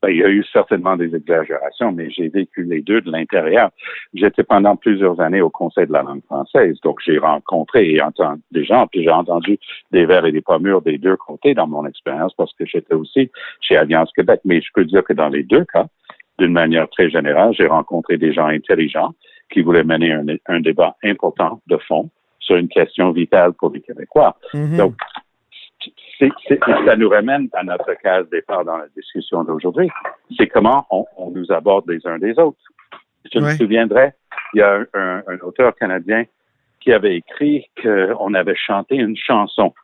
ben, 0.07 0.13
il 0.13 0.19
y 0.19 0.25
a 0.25 0.29
eu 0.29 0.45
certainement 0.53 0.97
des 0.97 1.15
exagérations, 1.15 1.91
mais 1.91 2.11
j'ai 2.11 2.29
vécu 2.29 2.63
les 2.63 2.81
deux 2.81 3.01
de 3.01 3.11
l'intérieur. 3.11 3.71
J'étais 4.15 4.45
pendant 4.45 4.77
plusieurs 4.77 5.21
années 5.21 5.41
au 5.41 5.51
Conseil 5.51 5.87
de 5.87 5.93
la 5.93 6.03
langue 6.03 6.25
française, 6.25 6.79
donc 6.83 7.01
j'ai 7.05 7.19
rencontré 7.19 7.91
et 7.91 8.01
entendu 8.01 8.41
des 8.53 8.65
gens, 8.65 8.87
puis 8.87 9.03
j'ai 9.03 9.11
entendu 9.11 9.59
des 9.91 10.07
vers 10.07 10.25
et 10.25 10.33
des 10.33 10.43
pommures 10.43 10.83
des 10.83 10.99
deux 10.99 11.17
côtés 11.17 11.55
dans 11.55 11.67
mon 11.67 11.87
expérience, 11.87 12.33
parce 12.35 12.53
que 12.55 12.65
j'étais 12.67 12.95
aussi 12.95 13.31
chez 13.61 13.77
Alliance 13.77 14.13
Québec. 14.15 14.41
Mais 14.45 14.61
je 14.61 14.69
peux 14.75 14.85
dire 14.85 15.03
que 15.03 15.13
dans 15.13 15.29
les 15.29 15.43
deux 15.43 15.65
cas, 15.65 15.87
d'une 16.39 16.53
manière 16.53 16.89
très 16.91 17.09
générale, 17.11 17.53
j'ai 17.55 17.67
rencontré 17.67 18.19
des 18.19 18.33
gens 18.33 18.47
intelligents 18.47 19.15
qui 19.51 19.63
voulaient 19.63 19.85
mener 19.85 20.13
un, 20.13 20.25
un 20.47 20.61
débat 20.61 20.97
important 21.05 21.61
de 21.67 21.77
fond 21.79 22.11
sur 22.41 22.57
une 22.57 22.69
question 22.69 23.11
vitale 23.13 23.53
pour 23.55 23.71
les 23.71 23.81
Québécois. 23.81 24.37
Mhm. 24.55 24.77
Donc, 24.77 24.95
c'est, 26.19 26.31
c'est- 26.49 26.61
ça 26.87 26.97
nous 26.97 27.09
ramène 27.09 27.49
à 27.53 27.63
notre 27.63 27.93
case 28.03 28.29
départ 28.31 28.65
dans 28.65 28.77
la 28.77 28.87
discussion 28.97 29.45
d'aujourd'hui. 29.45 29.89
C'est 30.37 30.47
comment 30.49 30.87
on, 30.91 31.05
on 31.17 31.31
nous 31.31 31.51
aborde 31.53 31.89
les 31.91 32.05
uns 32.07 32.19
des 32.19 32.39
autres. 32.39 32.59
Je 33.33 33.39
Ouais. 33.39 33.53
me 33.53 33.57
souviendrai, 33.57 34.13
il 34.55 34.59
y 34.59 34.63
a 34.63 34.75
un, 34.75 34.87
un- 34.95 35.23
un 35.27 35.39
auteur 35.43 35.75
canadien 35.75 36.25
qui 36.81 36.93
avait 36.93 37.17
écrit 37.17 37.67
qu'on 37.83 38.35
avait 38.35 38.55
chanté 38.57 38.97
une 38.97 39.17
chanson 39.17 39.75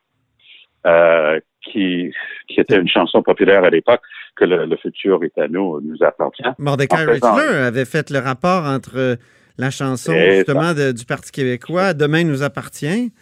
euh, 0.87 1.41
qui, 1.63 2.13
qui 2.49 2.61
était 2.61 2.77
une 2.77 2.89
chanson 2.89 3.23
populaire 3.23 3.65
à 3.65 3.71
l'époque, 3.71 4.03
que 4.37 4.45
le, 4.45 4.67
le 4.67 4.77
futur 4.77 5.23
est 5.25 5.37
à 5.39 5.49
nous, 5.49 5.81
nous 5.81 6.03
appartient. 6.03 6.43
Mordecai 6.59 7.05
Ritzler 7.05 7.57
avait 7.57 7.85
fait 7.85 8.11
le 8.11 8.19
rapport 8.19 8.65
entre 8.65 9.19
la 9.59 9.71
chanson 9.71 10.13
justement 10.13 10.75
de- 10.75 10.93
du 10.93 11.05
Parti 11.05 11.31
québécois, 11.31 11.95
Demain 11.95 12.25
nous 12.25 12.43
appartient, 12.43 13.13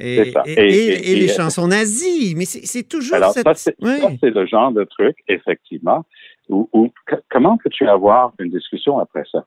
et, 0.00 0.32
les 0.46 1.28
chansons 1.28 1.68
nazies. 1.68 2.34
Mais 2.36 2.44
c'est 2.44 2.88
toujours 2.88 3.16
Alors, 3.16 3.32
cette... 3.32 3.44
ça, 3.44 3.54
c'est, 3.54 3.76
le 3.80 4.46
genre 4.46 4.72
de 4.72 4.84
truc, 4.84 5.16
effectivement, 5.28 6.04
où, 6.48 6.92
comment 7.30 7.56
peux-tu 7.58 7.86
avoir 7.86 8.32
une 8.38 8.50
discussion 8.50 8.98
après 8.98 9.22
ça? 9.30 9.44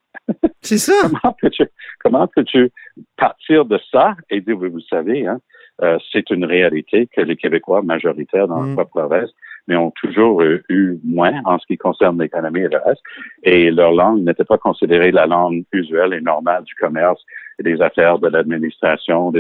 C'est 0.61 0.77
ça. 0.77 0.93
comment 1.01 1.35
peux-tu 1.39 1.63
comment 1.99 2.27
peux-tu 2.27 2.71
partir 3.17 3.65
de 3.65 3.79
ça? 3.91 4.15
Et 4.29 4.41
dire 4.41 4.57
oui, 4.57 4.69
vous 4.69 4.81
savez 4.81 5.27
hein, 5.27 5.39
euh, 5.81 5.97
c'est 6.11 6.29
une 6.29 6.45
réalité 6.45 7.07
que 7.07 7.21
les 7.21 7.35
Québécois 7.35 7.81
majoritaires 7.81 8.47
dans 8.47 8.61
Mm. 8.61 8.77
la 8.77 8.85
province 8.85 9.31
mais 9.67 9.75
ont 9.75 9.91
toujours 9.91 10.43
eu 10.43 10.99
moins 11.03 11.41
en 11.45 11.57
ce 11.57 11.65
qui 11.65 11.77
concerne 11.77 12.21
l'économie 12.21 12.61
et 12.61 12.67
le 12.67 12.77
reste. 12.85 13.01
Et 13.43 13.71
leur 13.71 13.93
langue 13.93 14.23
n'était 14.23 14.43
pas 14.43 14.57
considérée 14.57 15.11
la 15.11 15.25
langue 15.25 15.63
usuelle 15.71 16.13
et 16.13 16.21
normale 16.21 16.63
du 16.63 16.75
commerce 16.75 17.19
et 17.59 17.63
des 17.63 17.81
affaires 17.81 18.19
de 18.19 18.27
l'administration, 18.27 19.33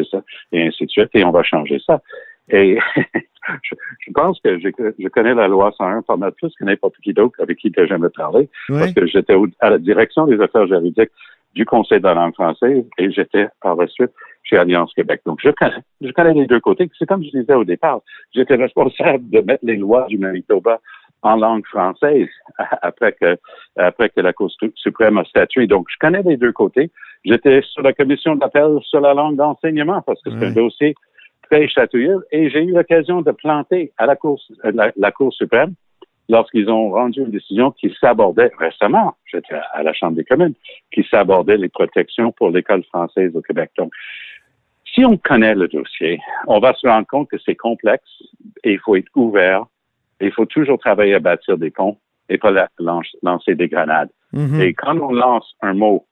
et 0.51 0.67
ainsi 0.67 0.85
de 0.85 0.89
suite. 0.89 1.09
Et 1.13 1.23
on 1.23 1.31
va 1.31 1.43
changer 1.43 1.79
ça. 1.85 2.01
Et 2.49 2.79
je, 3.63 4.11
pense 4.13 4.39
que 4.43 4.59
je, 4.59 4.69
je, 4.99 5.07
connais 5.09 5.33
la 5.33 5.47
loi 5.47 5.73
101 5.77 6.03
pas 6.03 6.17
mal 6.17 6.31
plus 6.31 6.53
que 6.57 6.63
n'importe 6.63 6.95
qui 7.03 7.13
d'autre 7.13 7.39
avec 7.41 7.57
qui 7.57 7.71
j'ai 7.75 7.87
jamais 7.87 8.09
parlé, 8.09 8.49
parce 8.67 8.93
que 8.93 9.05
j'étais 9.07 9.35
à 9.59 9.69
la 9.69 9.77
direction 9.77 10.27
des 10.27 10.39
affaires 10.39 10.67
juridiques 10.67 11.11
du 11.55 11.65
Conseil 11.65 11.99
de 11.99 12.03
la 12.03 12.13
langue 12.13 12.33
française 12.33 12.85
et 12.97 13.11
j'étais 13.11 13.47
par 13.61 13.75
la 13.75 13.87
suite 13.87 14.11
chez 14.43 14.57
Alliance 14.57 14.93
Québec. 14.93 15.21
Donc, 15.25 15.39
je 15.41 15.49
connais, 15.49 15.81
je 16.01 16.11
connais 16.11 16.33
les 16.33 16.45
deux 16.45 16.59
côtés. 16.59 16.89
C'est 16.99 17.07
comme 17.07 17.23
je 17.23 17.29
disais 17.29 17.53
au 17.53 17.63
départ, 17.63 18.01
j'étais 18.33 18.55
responsable 18.55 19.29
de 19.29 19.39
mettre 19.39 19.65
les 19.65 19.77
lois 19.77 20.05
du 20.07 20.17
Manitoba 20.17 20.79
en 21.21 21.37
langue 21.37 21.65
française 21.65 22.27
après 22.81 23.13
que, 23.13 23.37
après 23.77 24.09
que 24.09 24.21
la 24.21 24.33
Cour 24.33 24.51
suprême 24.75 25.17
a 25.17 25.23
statué. 25.23 25.65
Donc, 25.65 25.87
je 25.89 25.97
connais 25.99 26.21
les 26.21 26.37
deux 26.37 26.51
côtés. 26.51 26.91
J'étais 27.23 27.61
sur 27.61 27.81
la 27.81 27.93
commission 27.93 28.35
d'appel 28.35 28.77
sur 28.83 28.99
la 28.99 29.13
langue 29.13 29.37
d'enseignement 29.37 30.01
parce 30.01 30.21
que 30.21 30.29
c'est 30.31 30.45
un 30.45 30.51
dossier 30.51 30.93
très 31.49 31.67
chatouilleux 31.67 32.25
et 32.31 32.49
j'ai 32.49 32.63
eu 32.63 32.71
l'occasion 32.71 33.21
de 33.21 33.31
planter 33.31 33.93
à 33.97 34.05
la 34.05 34.15
Cour, 34.15 34.39
la, 34.63 34.91
la 34.95 35.11
Cour 35.11 35.33
suprême 35.33 35.73
lorsqu'ils 36.29 36.69
ont 36.69 36.89
rendu 36.91 37.19
une 37.19 37.31
décision 37.31 37.71
qui 37.71 37.95
s'abordait 37.99 38.51
récemment, 38.57 39.15
j'étais 39.25 39.55
à 39.73 39.83
la 39.83 39.93
Chambre 39.93 40.15
des 40.15 40.23
communes, 40.23 40.53
qui 40.91 41.05
s'abordait 41.09 41.57
les 41.57 41.69
protections 41.69 42.31
pour 42.31 42.49
l'école 42.49 42.83
française 42.85 43.35
au 43.35 43.41
Québec. 43.41 43.71
Donc, 43.77 43.91
si 44.93 45.03
on 45.05 45.17
connaît 45.17 45.55
le 45.55 45.67
dossier, 45.67 46.19
on 46.47 46.59
va 46.59 46.73
se 46.73 46.87
rendre 46.87 47.07
compte 47.07 47.29
que 47.29 47.37
c'est 47.45 47.55
complexe 47.55 48.09
et 48.63 48.73
il 48.73 48.79
faut 48.79 48.95
être 48.95 49.09
ouvert. 49.15 49.65
Et 50.21 50.27
il 50.27 50.31
faut 50.31 50.45
toujours 50.45 50.79
travailler 50.79 51.15
à 51.15 51.19
bâtir 51.19 51.57
des 51.57 51.71
ponts 51.71 51.97
et 52.29 52.37
pas 52.37 52.69
lancer 53.21 53.55
des 53.55 53.67
grenades. 53.67 54.09
Mm-hmm. 54.33 54.61
Et 54.61 54.73
quand 54.73 54.97
on 54.97 55.11
lance 55.11 55.53
un 55.61 55.73
mot 55.73 56.05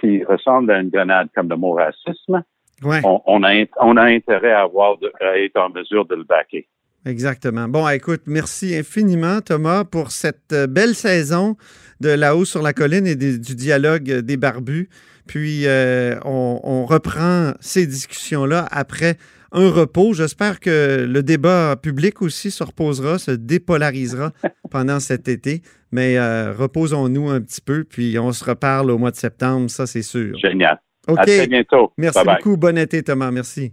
qui 0.00 0.22
ressemble 0.24 0.70
à 0.70 0.80
une 0.80 0.90
grenade 0.90 1.28
comme 1.34 1.48
le 1.48 1.56
mot 1.56 1.72
racisme, 1.72 2.44
on, 2.82 3.42
a, 3.42 3.64
on 3.80 3.96
a 3.96 4.02
intérêt 4.02 4.52
à, 4.52 4.62
avoir 4.62 4.96
à 5.20 5.38
être 5.38 5.56
en 5.56 5.70
mesure 5.70 6.04
de 6.04 6.14
le 6.14 6.24
baquer. 6.24 6.68
Exactement. 7.06 7.68
Bon, 7.68 7.88
écoute, 7.88 8.22
merci 8.26 8.74
infiniment, 8.74 9.40
Thomas, 9.40 9.84
pour 9.84 10.10
cette 10.10 10.52
euh, 10.52 10.66
belle 10.66 10.96
saison 10.96 11.56
de 12.00 12.08
La 12.08 12.34
haut 12.34 12.44
sur 12.44 12.62
la 12.62 12.72
colline 12.72 13.06
et 13.06 13.14
du 13.14 13.54
dialogue 13.54 14.02
des 14.02 14.36
barbus. 14.36 14.88
Puis, 15.26 15.66
euh, 15.66 16.18
on, 16.24 16.84
reprend 16.84 17.52
ces 17.60 17.86
discussions-là 17.86 18.66
après 18.70 19.16
un 19.52 19.70
repos. 19.70 20.14
J'espère 20.14 20.58
que 20.58 21.06
le 21.08 21.22
débat 21.22 21.76
public 21.80 22.22
aussi 22.22 22.50
se 22.50 22.64
reposera, 22.64 23.18
se 23.18 23.30
dépolarisera 23.30 24.32
pendant 24.70 24.98
cet 24.98 25.28
été. 25.28 25.62
Mais 25.92 26.18
euh, 26.18 26.52
reposons-nous 26.52 27.30
un 27.30 27.40
petit 27.40 27.60
peu, 27.60 27.84
puis 27.84 28.18
on 28.18 28.32
se 28.32 28.44
reparle 28.44 28.90
au 28.90 28.98
mois 28.98 29.12
de 29.12 29.16
septembre, 29.16 29.70
ça, 29.70 29.86
c'est 29.86 30.02
sûr. 30.02 30.36
Génial. 30.38 30.80
OK. 31.06 31.18
À 31.20 31.24
très 31.24 31.46
bientôt. 31.46 31.92
Merci 31.96 32.20
beaucoup. 32.24 32.56
Bon 32.56 32.76
été, 32.76 33.02
Thomas. 33.04 33.30
Merci. 33.30 33.72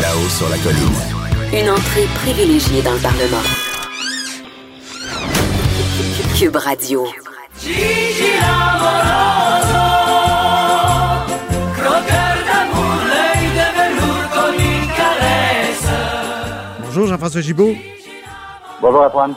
Là-haut 0.00 0.28
sur 0.28 0.48
la 0.48 0.58
colline. 0.58 0.96
Une 1.52 1.70
entrée 1.70 2.06
privilégiée 2.14 2.82
dans 2.82 2.92
le 2.92 2.98
Parlement. 2.98 3.42
Cube 6.38 6.56
Radio. 6.56 7.06
Bonjour 16.84 17.06
Jean-François 17.06 17.40
Gibault. 17.40 17.74
Bonjour 18.80 19.02
Antoine. 19.02 19.34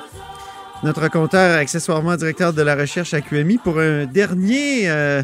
Notre 0.84 1.08
compteur, 1.08 1.58
accessoirement 1.58 2.16
directeur 2.16 2.54
de 2.54 2.62
la 2.62 2.76
recherche 2.76 3.14
à 3.14 3.22
QMI, 3.22 3.58
pour 3.58 3.80
un 3.80 4.06
dernier 4.06 4.90
euh, 4.90 5.24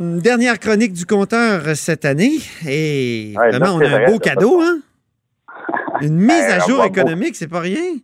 une 0.00 0.20
dernière 0.20 0.58
chronique 0.58 0.92
du 0.92 1.06
compteur 1.06 1.62
cette 1.74 2.04
année. 2.04 2.38
Et 2.66 3.32
vraiment, 3.34 3.76
on 3.76 3.80
a 3.80 3.88
un 3.88 4.06
beau 4.06 4.18
cadeau, 4.18 4.60
hein? 4.60 4.78
Une 6.00 6.16
mise 6.16 6.44
à 6.44 6.60
jour 6.60 6.84
économique, 6.84 7.34
c'est 7.34 7.48
pas 7.48 7.60
rien. 7.60 7.96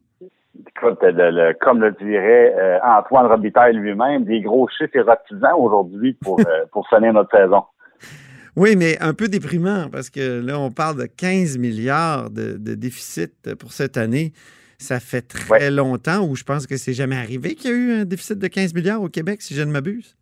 Écoute, 0.76 0.98
comme 1.61 1.80
le 1.80 1.92
dirait 1.92 2.54
euh, 2.59 2.78
Antoine 2.85 3.26
Robitaille 3.26 3.74
lui-même, 3.74 4.24
des 4.24 4.40
gros 4.40 4.68
chiffres 4.68 4.96
érotisants 4.96 5.57
aujourd'hui 5.59 6.14
pour, 6.14 6.40
euh, 6.46 6.64
pour 6.72 6.88
finir 6.88 7.12
notre 7.12 7.30
saison. 7.30 7.62
Oui, 8.57 8.76
mais 8.76 9.00
un 9.00 9.14
peu 9.14 9.28
déprimant 9.28 9.88
parce 9.90 10.11
que 10.11 10.40
là, 10.40 10.59
on 10.59 10.70
parle 10.70 11.00
de 11.00 11.07
15 11.07 11.59
milliards 11.59 12.30
de, 12.30 12.57
déficit 12.74 13.54
pour 13.57 13.72
cette 13.72 13.96
année. 13.96 14.33
Ça 14.78 15.00
fait 15.00 15.22
très 15.22 15.70
longtemps 15.70 16.26
où 16.26 16.37
je 16.37 16.44
pense 16.44 16.66
que 16.66 16.76
c'est 16.76 16.92
jamais 16.92 17.16
arrivé 17.16 17.54
qu'il 17.54 17.70
y 17.70 17.74
a 17.74 17.76
eu 17.76 17.92
un 18.00 18.04
déficit 18.04 18.38
de 18.38 18.46
15 18.46 18.74
milliards 18.74 19.02
au 19.02 19.09
Québec, 19.09 19.42
si 19.42 19.54
je 19.54 19.62
ne 19.62 19.70
m'abuse. 19.70 20.16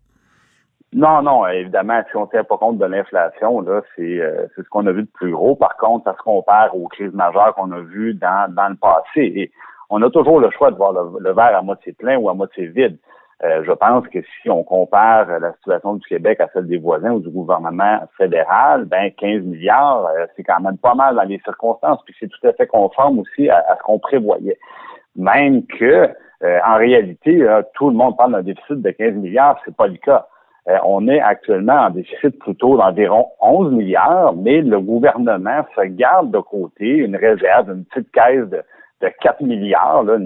Non, 0.95 1.23
non, 1.23 1.47
évidemment, 1.47 2.03
si 2.11 2.17
on 2.17 2.23
ne 2.23 2.27
tient 2.27 2.45
pas 2.45 2.59
compte 2.59 2.77
de 2.77 2.85
l'inflation, 2.85 3.63
là, 3.63 3.81
c'est 3.97 4.21
euh, 4.21 4.47
c'est 4.55 4.63
ce 4.63 4.69
qu'on 4.69 4.87
a 4.87 4.93
vu 4.93 5.03
de 5.05 5.09
plus 5.09 5.33
gros. 5.33 5.57
Par 5.57 5.75
contre, 5.79 6.05
ça 6.05 6.15
se 6.15 6.23
compare 6.23 6.77
aux 6.77 6.87
crises 6.89 7.15
majeures 7.15 7.55
qu'on 7.55 7.73
a 7.73 7.81
vues 7.81 8.13
dans, 8.13 8.53
dans 8.55 8.69
le 8.69 8.77
passé. 8.77 9.33
Et 9.35 9.53
on 9.89 10.03
a 10.03 10.11
toujours 10.11 10.39
le 10.39 10.51
choix 10.51 10.71
de 10.71 10.77
voir 10.77 10.93
le, 10.93 11.33
verre 11.33 11.57
à 11.57 11.63
moitié 11.63 11.95
plein 11.95 12.19
ou 12.19 12.29
à 12.29 12.35
moitié 12.35 12.67
vide. 12.67 12.99
Euh, 13.43 13.65
je 13.65 13.73
pense 13.73 14.07
que 14.09 14.19
si 14.21 14.51
on 14.51 14.65
compare 14.65 15.27
la 15.41 15.55
situation 15.55 15.95
du 15.95 16.07
Québec 16.07 16.41
à 16.41 16.49
celle 16.53 16.67
des 16.67 16.77
voisins 16.77 17.13
ou 17.13 17.21
du 17.21 17.31
gouvernement 17.31 18.01
fédéral, 18.19 18.85
ben 18.85 19.11
15 19.13 19.45
milliards, 19.45 20.07
euh, 20.09 20.27
c'est 20.37 20.45
quand 20.45 20.61
même 20.61 20.77
pas 20.77 20.95
mal 20.95 21.17
dans 21.17 21.23
les 21.23 21.41
circonstances, 21.43 22.01
puis 22.05 22.15
c'est 22.21 22.29
tout 22.29 22.47
à 22.47 22.53
fait 22.53 22.67
conforme 22.67 23.19
aussi 23.21 23.49
à, 23.49 23.77
ce 23.79 23.83
qu'on 23.83 23.99
prévoyait. 23.99 24.59
Même 25.17 25.65
que, 25.67 26.11
en 26.67 26.77
réalité, 26.77 27.47
tout 27.75 27.89
le 27.89 27.95
monde 27.95 28.17
parle 28.17 28.33
d'un 28.33 28.43
déficit 28.43 28.83
de 28.83 28.91
15 28.91 29.15
milliards, 29.15 29.61
c'est 29.65 29.77
pas 29.77 29.87
le 29.87 29.97
cas. 29.97 30.27
Euh, 30.69 30.79
on 30.85 31.09
est 31.09 31.21
actuellement 31.21 31.87
en 31.87 31.91
déficit 31.91 32.39
plutôt 32.39 32.77
d'environ 32.77 33.27
11 33.41 33.73
milliards, 33.73 34.35
mais 34.37 34.61
le 34.61 34.81
gouvernement 34.81 35.65
se 35.75 35.83
garde 35.87 36.31
de 36.31 36.39
côté 36.39 36.87
une 36.87 37.17
réserve, 37.17 37.71
une 37.71 37.85
petite 37.85 38.13
caisse 38.13 38.49
de, 38.49 38.63
4 39.21 39.41
milliards, 39.41 40.05
là, 40.05 40.17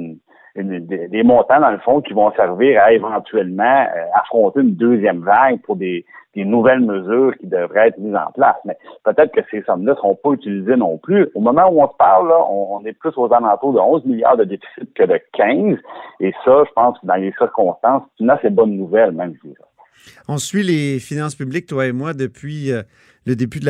des, 0.55 1.23
montants 1.23 1.61
dans 1.61 1.71
le 1.71 1.79
fond 1.79 2.03
qui 2.03 2.13
vont 2.13 2.31
servir 2.33 2.83
à 2.83 2.93
éventuellement 2.93 3.87
euh, 3.87 4.05
affronter 4.15 4.61
une 4.61 4.75
deuxième 4.75 5.21
vague 5.21 5.61
pour 5.63 5.77
des, 5.77 6.05
nouvelles 6.35 6.81
mesures 6.81 7.35
qui 7.39 7.47
devraient 7.47 7.89
être 7.89 7.99
mises 7.99 8.15
en 8.15 8.31
place. 8.33 8.57
Mais 8.67 8.77
peut-être 9.05 9.33
que 9.33 9.41
ces 9.51 9.63
sommes-là 9.63 9.93
ne 9.93 9.97
seront 9.97 10.17
pas 10.17 10.33
utilisées 10.33 10.77
non 10.77 10.99
plus. 10.99 11.31
Au 11.35 11.41
moment 11.41 11.67
où 11.71 11.81
on 11.83 11.89
se 11.89 11.97
parle, 11.97 12.29
là, 12.29 12.45
on, 12.51 12.85
est 12.85 12.93
plus 12.93 13.17
aux 13.17 13.33
alentours 13.33 13.73
de 13.73 13.79
11 13.79 14.05
milliards 14.05 14.37
de 14.37 14.45
déficit 14.45 14.93
que 14.93 15.05
de 15.05 15.19
15. 15.33 15.79
Et 16.21 16.35
ça, 16.45 16.65
je 16.67 16.73
pense 16.75 16.99
que 16.99 17.07
dans 17.07 17.15
les 17.15 17.33
circonstances, 17.39 18.03
c'est 18.19 18.25
une 18.25 18.29
assez 18.29 18.51
bonne 18.51 18.77
nouvelle, 18.77 19.13
même 19.13 19.33
je 19.43 19.49
dirais. 19.49 19.65
On 20.29 20.39
suit 20.39 20.63
les 20.63 20.99
finances 20.99 21.35
publiques, 21.35 21.67
toi 21.67 21.87
et 21.87 21.93
moi, 21.93 22.15
depuis 22.15 22.73
euh, 22.73 22.83
le, 23.27 23.35
début 23.35 23.61
de 23.61 23.65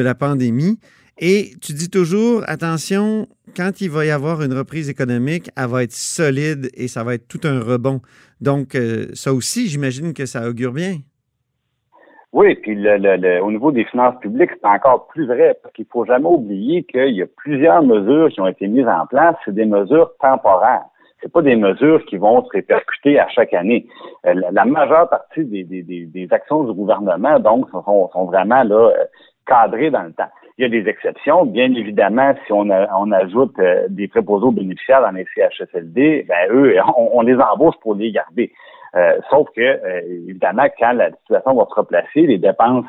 la 0.00 0.14
pandémie. 0.14 0.78
Et 1.18 1.52
tu 1.62 1.72
dis 1.72 1.88
toujours, 1.88 2.42
attention, 2.46 3.26
quand 3.56 3.80
il 3.80 3.90
va 3.90 4.04
y 4.04 4.10
avoir 4.10 4.42
une 4.42 4.52
reprise 4.52 4.90
économique, 4.90 5.50
elle 5.56 5.68
va 5.68 5.82
être 5.82 5.92
solide 5.92 6.68
et 6.74 6.88
ça 6.88 7.04
va 7.04 7.14
être 7.14 7.26
tout 7.26 7.40
un 7.44 7.60
rebond. 7.60 8.00
Donc, 8.40 8.74
euh, 8.74 9.06
ça 9.14 9.32
aussi, 9.32 9.68
j'imagine 9.68 10.12
que 10.12 10.26
ça 10.26 10.48
augure 10.48 10.72
bien. 10.72 10.96
Oui, 12.32 12.54
puis 12.56 12.76
au 13.40 13.50
niveau 13.50 13.72
des 13.72 13.84
finances 13.86 14.20
publiques, 14.20 14.50
c'est 14.60 14.68
encore 14.68 15.06
plus 15.06 15.26
vrai, 15.26 15.56
parce 15.62 15.72
qu'il 15.74 15.86
faut 15.90 16.04
jamais 16.04 16.26
oublier 16.26 16.84
qu'il 16.84 17.14
y 17.14 17.22
a 17.22 17.26
plusieurs 17.26 17.82
mesures 17.82 18.28
qui 18.28 18.40
ont 18.42 18.46
été 18.46 18.68
mises 18.68 18.86
en 18.86 19.06
place, 19.06 19.36
c'est 19.44 19.54
des 19.54 19.64
mesures 19.64 20.10
temporaires 20.20 20.84
c'est 21.22 21.32
pas 21.32 21.42
des 21.42 21.56
mesures 21.56 22.04
qui 22.06 22.16
vont 22.16 22.44
se 22.44 22.50
répercuter 22.50 23.18
à 23.18 23.28
chaque 23.28 23.54
année. 23.54 23.86
Euh, 24.26 24.34
la, 24.50 24.64
majeure 24.64 25.08
partie 25.08 25.44
des, 25.44 25.64
des, 25.64 25.82
des, 25.82 26.28
actions 26.30 26.64
du 26.64 26.72
gouvernement, 26.72 27.38
donc, 27.40 27.68
sont, 27.70 28.10
sont 28.12 28.24
vraiment 28.26 28.62
là 28.62 28.90
euh, 28.90 29.04
cadrées 29.46 29.90
dans 29.90 30.02
le 30.02 30.12
temps. 30.12 30.28
Il 30.58 30.62
y 30.62 30.64
a 30.64 30.68
des 30.68 30.88
exceptions, 30.88 31.44
bien 31.44 31.72
évidemment, 31.74 32.34
si 32.46 32.52
on, 32.52 32.68
on 32.70 33.12
ajoute 33.12 33.58
euh, 33.58 33.86
des 33.88 34.08
préposés 34.08 34.54
bénéficiaires 34.54 35.02
dans 35.02 35.10
les 35.10 35.26
CHSLD, 35.34 36.26
ben 36.28 36.48
eux, 36.50 36.76
on, 36.96 37.20
les 37.22 37.36
embauche 37.36 37.76
pour 37.80 37.94
les 37.94 38.12
garder. 38.12 38.52
sauf 39.30 39.48
que, 39.54 40.00
évidemment, 40.08 40.66
quand 40.78 40.92
la 40.92 41.10
situation 41.10 41.54
va 41.54 41.66
se 41.66 41.74
replacer, 41.74 42.22
les 42.22 42.38
dépenses 42.38 42.86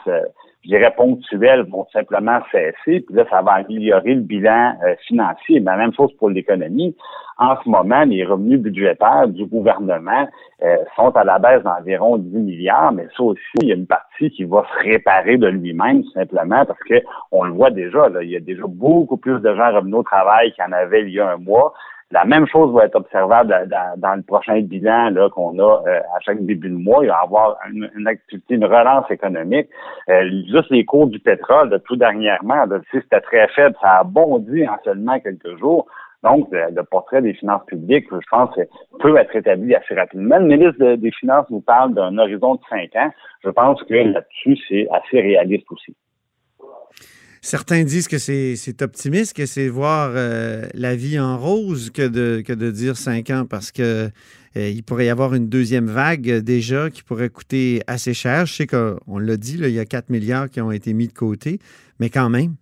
je 0.63 0.69
dirais, 0.69 0.93
ponctuelles 0.95 1.65
vont 1.69 1.85
simplement 1.93 2.39
cesser, 2.51 3.01
puis 3.01 3.15
là, 3.15 3.25
ça 3.29 3.41
va 3.41 3.53
améliorer 3.53 4.15
le 4.15 4.21
bilan 4.21 4.73
euh, 4.83 4.95
financier. 5.07 5.59
Mais 5.59 5.71
la 5.71 5.77
même 5.77 5.93
chose 5.93 6.11
pour 6.17 6.29
l'économie. 6.29 6.95
En 7.39 7.55
ce 7.63 7.69
moment, 7.69 8.03
les 8.03 8.25
revenus 8.25 8.59
budgétaires 8.59 9.27
du 9.27 9.45
gouvernement 9.45 10.27
euh, 10.63 10.75
sont 10.95 11.15
à 11.15 11.23
la 11.23 11.37
baisse 11.37 11.61
d'environ 11.61 12.17
10 12.17 12.35
milliards, 12.35 12.91
mais 12.91 13.07
ça 13.15 13.23
aussi, 13.23 13.41
il 13.61 13.67
y 13.67 13.71
a 13.71 13.75
une 13.75 13.85
partie 13.85 14.31
qui 14.31 14.43
va 14.43 14.63
se 14.63 14.83
réparer 14.83 15.37
de 15.37 15.47
lui-même, 15.47 16.03
simplement, 16.15 16.65
parce 16.65 16.79
que 16.89 16.95
on 17.31 17.43
le 17.43 17.51
voit 17.51 17.69
déjà, 17.69 18.09
là, 18.09 18.23
il 18.23 18.31
y 18.31 18.35
a 18.35 18.39
déjà 18.39 18.63
beaucoup 18.65 19.17
plus 19.17 19.39
de 19.39 19.55
gens 19.55 19.71
revenus 19.71 19.95
au 19.99 20.03
travail 20.03 20.51
qu'il 20.53 20.63
y 20.63 20.67
en 20.67 20.71
avait 20.71 21.03
il 21.03 21.09
y 21.09 21.19
a 21.19 21.29
un 21.29 21.37
mois. 21.37 21.73
La 22.11 22.23
même 22.23 22.47
chose 22.47 22.73
va 22.73 22.85
être 22.85 22.95
observable 22.95 23.67
dans, 23.97 24.15
le 24.15 24.21
prochain 24.23 24.61
bilan 24.61 25.09
là, 25.09 25.29
qu'on 25.29 25.59
a 25.59 25.83
euh, 25.87 25.99
à 26.15 26.19
chaque 26.21 26.45
début 26.45 26.69
de 26.69 26.75
mois. 26.75 27.03
Il 27.03 27.09
va 27.09 27.19
y 27.21 27.25
avoir 27.25 27.57
une, 27.69 28.07
activité, 28.07 28.55
une 28.55 28.63
relance 28.63 29.11
économique. 29.11 29.67
Euh, 30.09 30.29
juste 30.49 30.69
les 30.69 30.85
cours 30.85 31.07
du 31.07 31.19
pétrole, 31.19 31.69
de 31.69 31.77
tout 31.79 31.97
dernièrement, 31.97 32.65
là, 32.65 32.79
c'était 32.91 33.19
très 33.19 33.49
faible, 33.49 33.75
ça 33.81 33.99
a 33.99 34.03
bondi 34.05 34.65
en 34.65 34.77
seulement 34.85 35.19
quelques 35.19 35.57
jours. 35.59 35.85
Donc, 36.23 36.47
le, 36.51 36.81
portrait 36.83 37.21
des 37.21 37.33
finances 37.33 37.65
publiques, 37.67 38.07
je 38.09 38.25
pense, 38.31 38.57
peut 38.99 39.17
être 39.17 39.35
établi 39.35 39.75
assez 39.75 39.93
rapidement. 39.93 40.39
Le 40.39 40.45
ministre 40.45 40.95
des 40.95 41.11
Finances 41.11 41.49
nous 41.49 41.61
parle 41.61 41.93
d'un 41.93 42.17
horizon 42.17 42.55
de 42.55 42.61
cinq 42.69 42.95
ans. 42.95 43.11
Je 43.43 43.49
pense 43.49 43.83
que 43.83 43.93
là-dessus, 43.93 44.57
c'est 44.67 44.87
assez 44.91 45.21
réaliste 45.21 45.69
aussi. 45.71 45.95
Certains 47.47 47.85
disent 47.85 48.09
que 48.09 48.17
c'est 48.17 48.81
optimiste, 48.81 49.31
que 49.33 49.45
c'est 49.45 49.69
voir 49.69 50.11
euh, 50.15 50.67
la 50.73 50.97
vie 50.97 51.17
en 51.17 51.37
rose 51.37 51.91
que 51.91 52.05
de, 52.05 52.71
dire 52.71 52.97
cinq 52.97 53.29
ans 53.29 53.45
parce 53.49 53.71
que 53.71 54.11
euh, 54.57 54.69
il 54.69 54.83
pourrait 54.83 55.05
y 55.05 55.09
avoir 55.09 55.33
une 55.33 55.47
deuxième 55.47 55.85
vague 55.85 56.29
déjà 56.39 56.89
qui 56.89 57.03
pourrait 57.03 57.29
coûter 57.29 57.83
assez 57.87 58.13
cher. 58.13 58.47
Je 58.47 58.53
sais 58.53 58.67
qu'on 58.67 59.17
l'a 59.17 59.37
dit, 59.37 59.57
il 59.61 59.69
y 59.69 59.79
a 59.79 59.85
4 59.85 60.09
milliards 60.09 60.49
qui 60.49 60.59
ont 60.59 60.73
été 60.73 60.91
mis 60.91 61.07
de 61.07 61.13
côté, 61.13 61.59
mais 62.01 62.09
quand 62.09 62.29
même. 62.29 62.55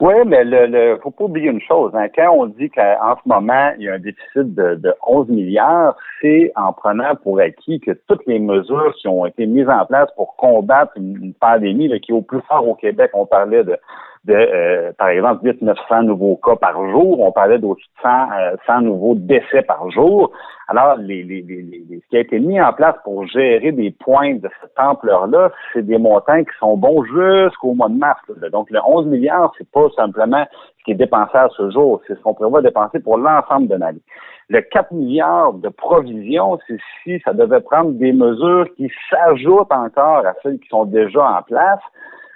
Oui, 0.00 0.14
mais 0.26 0.44
le, 0.44 0.64
le 0.66 0.98
faut 1.02 1.10
pas 1.10 1.24
oublier 1.24 1.50
une 1.50 1.60
chose. 1.60 1.92
Hein. 1.94 2.06
Quand 2.14 2.32
on 2.34 2.46
dit 2.46 2.70
qu'en 2.70 3.16
ce 3.22 3.28
moment, 3.28 3.70
il 3.78 3.84
y 3.84 3.88
a 3.90 3.94
un 3.94 3.98
déficit 3.98 4.54
de, 4.54 4.76
de 4.76 4.94
11 5.06 5.28
milliards, 5.28 5.94
c'est 6.22 6.52
en 6.56 6.72
prenant 6.72 7.14
pour 7.16 7.38
acquis 7.38 7.80
que 7.80 7.90
toutes 8.08 8.26
les 8.26 8.38
mesures 8.38 8.94
qui 8.98 9.08
ont 9.08 9.26
été 9.26 9.44
mises 9.44 9.68
en 9.68 9.84
place 9.84 10.08
pour 10.16 10.36
combattre 10.36 10.92
une, 10.96 11.34
pandémie 11.38 11.88
là, 11.88 11.98
qui 11.98 12.12
est 12.12 12.14
au 12.14 12.22
plus 12.22 12.40
fort 12.48 12.66
au 12.66 12.74
Québec, 12.74 13.10
on 13.12 13.26
parlait 13.26 13.62
de 13.62 13.76
de, 14.24 14.34
euh, 14.34 14.92
par 14.98 15.08
exemple, 15.08 15.44
8 15.44 15.62
900 15.62 16.02
nouveaux 16.02 16.36
cas 16.36 16.56
par 16.56 16.74
jour. 16.90 17.20
On 17.20 17.32
parlait 17.32 17.58
d'au-dessus 17.58 17.88
de 18.04 18.58
100, 18.66 18.76
euh, 18.76 18.80
nouveaux 18.80 19.14
décès 19.14 19.62
par 19.62 19.90
jour. 19.90 20.30
Alors, 20.68 20.96
les, 20.98 21.22
les, 21.22 21.42
les, 21.42 21.84
ce 21.90 22.08
qui 22.08 22.16
a 22.16 22.20
été 22.20 22.38
mis 22.38 22.60
en 22.60 22.72
place 22.72 22.94
pour 23.02 23.26
gérer 23.26 23.72
des 23.72 23.90
points 23.90 24.34
de 24.34 24.48
cette 24.60 24.78
ampleur-là, 24.78 25.50
c'est 25.72 25.84
des 25.84 25.98
montants 25.98 26.44
qui 26.44 26.58
sont 26.58 26.76
bons 26.76 27.02
jusqu'au 27.04 27.74
mois 27.74 27.88
de 27.88 27.96
mars. 27.96 28.20
Donc, 28.52 28.70
le 28.70 28.78
11 28.84 29.06
milliards, 29.06 29.52
c'est 29.56 29.68
pas 29.70 29.88
simplement 29.96 30.44
ce 30.78 30.84
qui 30.84 30.92
est 30.92 30.94
dépensé 30.94 31.36
à 31.36 31.48
ce 31.56 31.70
jour, 31.70 32.00
c'est 32.06 32.14
ce 32.14 32.20
qu'on 32.22 32.34
prévoit 32.34 32.62
dépenser 32.62 33.00
pour 33.00 33.18
l'ensemble 33.18 33.68
de 33.68 33.74
l'année. 33.74 34.02
Le 34.48 34.60
4 34.60 34.92
milliards 34.92 35.54
de 35.54 35.68
provisions, 35.68 36.58
c'est 36.66 36.78
si 37.02 37.20
ça 37.24 37.32
devait 37.32 37.60
prendre 37.60 37.92
des 37.92 38.12
mesures 38.12 38.66
qui 38.76 38.90
s'ajoutent 39.08 39.72
encore 39.72 40.26
à 40.26 40.34
celles 40.42 40.58
qui 40.58 40.68
sont 40.68 40.84
déjà 40.84 41.38
en 41.38 41.42
place. 41.42 41.80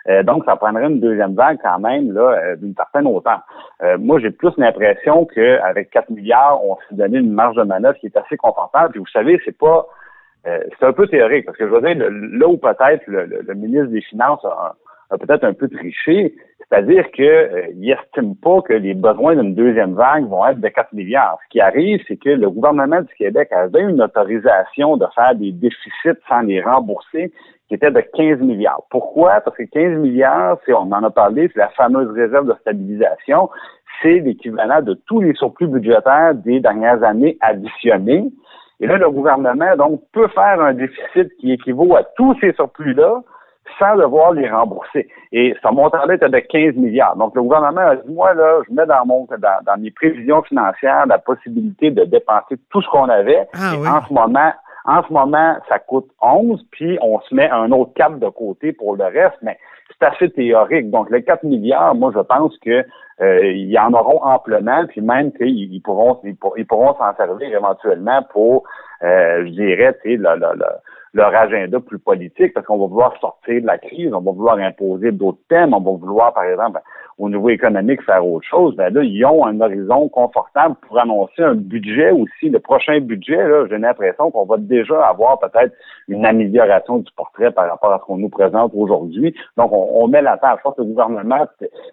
Euh, 0.09 0.23
donc, 0.23 0.45
ça 0.45 0.57
prendrait 0.57 0.87
une 0.87 1.01
deuxième 1.01 1.35
vague 1.35 1.59
quand 1.63 1.79
même 1.79 2.13
là 2.13 2.39
euh, 2.39 2.57
d'une 2.57 2.75
certaine 2.75 3.07
hauteur. 3.07 3.41
Euh, 3.83 3.97
moi, 3.99 4.21
j'ai 4.21 4.31
plus 4.31 4.53
l'impression 4.59 5.25
qu'avec 5.27 5.91
4 5.91 6.11
milliards, 6.11 6.63
on 6.65 6.77
s'est 6.77 6.97
donné 6.97 7.19
une 7.19 7.33
marge 7.33 7.57
de 7.57 7.63
manœuvre 7.63 7.99
qui 7.99 8.07
est 8.07 8.17
assez 8.17 8.37
confortable. 8.37 8.91
Puis 8.91 9.01
vous 9.01 9.07
savez, 9.07 9.41
c'est 9.45 9.57
pas 9.57 9.87
c'est 10.47 10.85
un 10.85 10.93
peu 10.93 11.07
théorique, 11.07 11.47
parce 11.47 11.57
que 11.57 11.67
je 11.67 11.73
veux 11.73 11.81
dire, 11.81 12.07
là 12.11 12.47
où 12.47 12.59
peut-être 12.59 13.03
le, 13.07 13.55
ministre 13.55 13.87
des 13.87 14.03
Finances 14.03 14.45
a, 14.45 14.77
peut-être 15.17 15.43
un 15.43 15.55
peu 15.55 15.71
triché, 15.71 16.35
c'est-à-dire 16.59 17.11
qu'il 17.13 17.73
n'estime 17.77 18.37
pas 18.37 18.61
que 18.61 18.75
les 18.75 18.93
besoins 18.93 19.37
d'une 19.37 19.55
deuxième 19.55 19.95
vague 19.95 20.29
vont 20.29 20.47
être 20.47 20.61
de 20.61 20.69
4 20.69 20.93
milliards. 20.93 21.39
Ce 21.45 21.49
qui 21.49 21.63
arrive, 21.63 22.05
c'est 22.07 22.19
que 22.19 22.29
le 22.29 22.51
gouvernement 22.51 23.01
du 23.01 23.15
Québec 23.15 23.49
avait 23.53 23.85
une 23.85 24.03
autorisation 24.03 24.99
de 24.99 25.07
faire 25.15 25.35
des 25.35 25.51
déficits 25.51 26.21
sans 26.29 26.43
les 26.43 26.61
rembourser 26.61 27.33
qui 27.69 27.75
était 27.75 27.91
de 27.91 28.01
15 28.01 28.41
milliards. 28.41 28.83
Pourquoi? 28.91 29.41
Parce 29.41 29.57
que 29.57 29.63
15 29.63 29.99
milliards, 29.99 30.59
c'est, 30.65 30.73
on 30.73 30.93
en 30.93 31.03
a 31.03 31.11
parlé, 31.11 31.51
c'est 31.53 31.61
la 31.61 31.69
fameuse 31.71 32.11
réserve 32.15 32.47
de 32.47 32.55
stabilisation. 32.61 33.49
C'est 34.03 34.21
l'équivalent 34.21 34.83
de 34.83 34.95
tous 35.07 35.21
les 35.21 35.35
surplus 35.35 35.69
budgétaires 35.69 36.35
des 36.35 36.61
dernières 36.61 37.03
années 37.03 37.39
additionnés. 37.41 38.31
Et 38.81 38.87
là, 38.87 38.99
le 38.99 39.11
gouvernement, 39.11 39.77
donc, 39.77 40.03
peut 40.13 40.29
faire 40.29 40.61
un 40.61 40.75
déficit 40.75 41.35
qui 41.39 41.53
équivaut 41.53 41.95
à 41.97 42.03
tous 42.17 42.37
ces 42.41 42.53
surplus-là 42.53 43.23
sans 43.79 43.97
devoir 43.97 44.33
les 44.33 44.49
rembourser. 44.49 45.09
Et 45.33 45.55
ce 45.63 45.73
montant-là 45.73 46.15
était 46.15 46.29
de 46.29 46.39
15 46.39 46.75
milliards. 46.75 47.17
Donc, 47.17 47.35
le 47.35 47.43
gouvernement 47.43 47.81
a 47.81 47.97
dit, 47.97 48.13
moi, 48.13 48.35
là, 48.35 48.61
je 48.69 48.75
mets 48.75 48.87
dans 48.87 49.07
mon, 49.07 49.27
dans, 49.39 49.81
mes 49.81 49.91
prévisions 49.91 50.43
financières 50.43 51.07
la 51.07 51.19
possibilité 51.19 51.91
de 51.91 52.05
dépenser 52.05 52.57
tout 52.71 52.83
ce 52.83 52.89
qu'on 52.91 53.09
avait. 53.09 53.49
Ah 53.55 53.73
en 53.77 54.07
ce 54.07 54.13
moment, 54.13 54.53
en 54.85 55.03
ce 55.03 55.13
moment, 55.13 55.57
ça 55.69 55.79
coûte 55.79 56.11
11, 56.21 56.63
puis 56.71 56.99
on 57.01 57.21
se 57.21 57.35
met 57.35 57.49
un 57.49 57.73
autre 57.73 57.93
cap 57.95 58.19
de 58.19 58.29
côté 58.29 58.73
pour 58.73 58.97
le 58.97 59.05
reste, 59.05 59.39
mais 59.43 59.59
c'est 59.89 60.07
assez 60.07 60.31
théorique. 60.31 60.91
Donc, 60.91 61.11
les 61.11 61.23
4 61.23 61.45
milliards, 61.45 61.95
moi, 61.95 62.13
je 62.15 62.21
pense 62.21 62.57
que 62.59 62.85
euh, 63.21 63.53
y 63.53 63.79
en 63.79 63.93
auront 63.93 64.23
amplement, 64.23 64.85
puis 64.87 65.01
même 65.01 65.33
qu'ils 65.33 65.81
pourront 65.83 66.21
ils, 66.25 66.67
pourront 66.67 66.95
s'en 66.99 67.15
servir 67.17 67.55
éventuellement 67.55 68.23
pour, 68.31 68.65
euh, 69.03 69.45
je 69.47 69.51
dirais, 69.51 69.97
sais, 70.03 70.17
leur 70.17 71.35
agenda 71.35 71.81
plus 71.81 71.99
politique, 71.99 72.53
parce 72.53 72.67
qu'on 72.67 72.79
va 72.79 72.87
vouloir 72.87 73.17
sortir 73.21 73.63
de 73.63 73.67
la 73.67 73.79
crise, 73.79 74.13
on 74.13 74.21
va 74.21 74.33
vouloir 74.33 74.59
imposer 74.59 75.13
d'autres 75.13 75.43
thèmes, 75.49 75.73
on 75.73 75.81
va 75.81 75.93
vouloir, 75.93 76.35
par 76.35 76.45
exemple, 76.45 76.81
au 77.19 77.29
niveau 77.29 77.49
économique 77.49 78.03
faire 78.03 78.27
autre 78.27 78.47
chose, 78.47 78.75
ben 78.77 78.93
là, 78.93 79.03
ils 79.03 79.25
ont 79.25 79.47
un 79.47 79.61
horizon 79.61 80.09
confortable 80.09 80.75
pour 80.87 80.99
annoncer 80.99 81.43
un 81.43 81.55
budget 81.55 82.11
aussi. 82.11 82.51
Le 82.51 82.59
prochain 82.59 83.01
budget, 83.01 83.37
là, 83.37 83.67
j'ai 83.69 83.79
l'impression 83.79 84.31
qu'on 84.31 84.45
va 84.45 84.57
déjà 84.59 85.07
avoir 85.07 85.39
peut-être 85.39 85.75
une 86.09 86.27
amélioration 86.27 86.99
du 86.99 87.11
portrait 87.17 87.51
par 87.51 87.69
rapport 87.69 87.93
à 87.93 87.99
ce 87.99 88.05
qu'on 88.05 88.19
nous 88.19 88.29
présente 88.29 88.73
aujourd'hui. 88.75 89.35
Donc, 89.57 89.71
on, 89.73 90.09
met 90.09 90.23
la 90.23 90.37
tâche. 90.37 90.59
Je 90.59 90.63
pense 90.63 90.77
que 90.77 90.83
le 90.83 90.89
gouvernement 90.89 91.47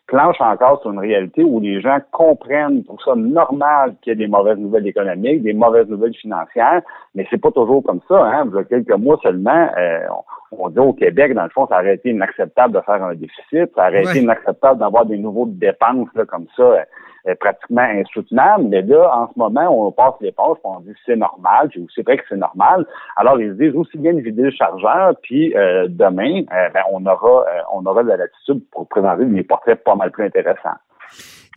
planche 0.08 0.42
encore 0.42 0.82
sur 0.82 0.92
une 0.92 1.00
réalité 1.00 1.44
où 1.44 1.60
les 1.60 1.82
gens 1.82 2.00
comprennent 2.12 2.84
pour 2.84 3.02
ça 3.04 3.16
normal 3.16 3.96
qu'il 4.02 4.12
y 4.12 4.14
ait 4.14 4.18
des 4.18 4.28
mauvaises 4.28 4.58
nouvelles 4.58 4.88
économiques, 4.88 5.44
des 5.44 5.54
mauvaises 5.54 5.88
nouvelles 5.88 6.16
financières, 6.16 6.82
mais 7.16 7.26
c'est 7.30 7.42
pas 7.42 7.52
toujours 7.52 7.84
comme 7.84 8.02
ça. 8.08 8.24
Hein. 8.26 8.46
Il 8.52 8.56
y 8.56 8.60
a 8.60 8.64
quelques 8.64 8.98
mois 8.98 9.20
seulement, 9.24 9.70
euh, 9.78 10.00
on 10.10 10.24
dit 10.70 10.80
au 10.80 10.94
Québec, 10.94 11.34
dans 11.34 11.44
le 11.44 11.50
fond, 11.50 11.68
ça 11.68 11.80
aurait 11.80 11.96
été 11.96 12.10
inacceptable 12.10 12.74
de 12.74 12.82
faire 12.82 13.04
un 13.04 13.16
déficit, 13.16 13.74
ça 13.76 13.88
aurait 13.88 14.04
été 14.04 14.20
inacceptable 14.20 14.80
d'avoir 14.80 15.06
des 15.06 15.18
nouveaux 15.18 15.46
dépenses 15.46 16.10
là, 16.16 16.26
comme 16.26 16.48
ça, 16.56 16.64
euh, 16.64 16.84
euh, 17.28 17.36
pratiquement 17.40 17.82
insoutenables. 17.82 18.66
Mais 18.66 18.82
là, 18.82 19.10
en 19.16 19.28
ce 19.32 19.40
moment, 19.40 19.88
on 19.88 19.92
passe 19.92 20.16
les 20.22 20.32
poches, 20.32 20.58
on 20.64 20.80
dit 20.82 20.94
c'est 21.06 21.16
normal, 21.16 21.70
puis 21.70 21.86
c'est 21.96 22.04
vrai 22.04 22.18
que 22.18 22.24
c'est 22.30 22.38
normal. 22.38 22.86
Alors, 23.16 23.40
ils 23.40 23.56
disent 23.58 23.76
aussi 23.76 23.98
bien 23.98 24.14
de 24.14 24.20
vider 24.20 24.44
le 24.44 24.52
chargeur, 24.52 25.16
puis 25.22 25.56
euh, 25.56 25.88
demain, 25.90 26.44
ben, 26.50 26.84
on 26.92 27.06
aura 27.06 27.46
on 27.74 27.86
aura 27.86 28.04
de 28.04 28.10
la 28.10 28.18
latitude 28.18 28.62
pour 28.72 28.88
présenter 28.88 29.26
des 29.26 29.44
portraits 29.44 29.84
pas 29.84 29.96
mal 29.96 30.12
plus 30.12 30.26
intéressants. 30.26 30.78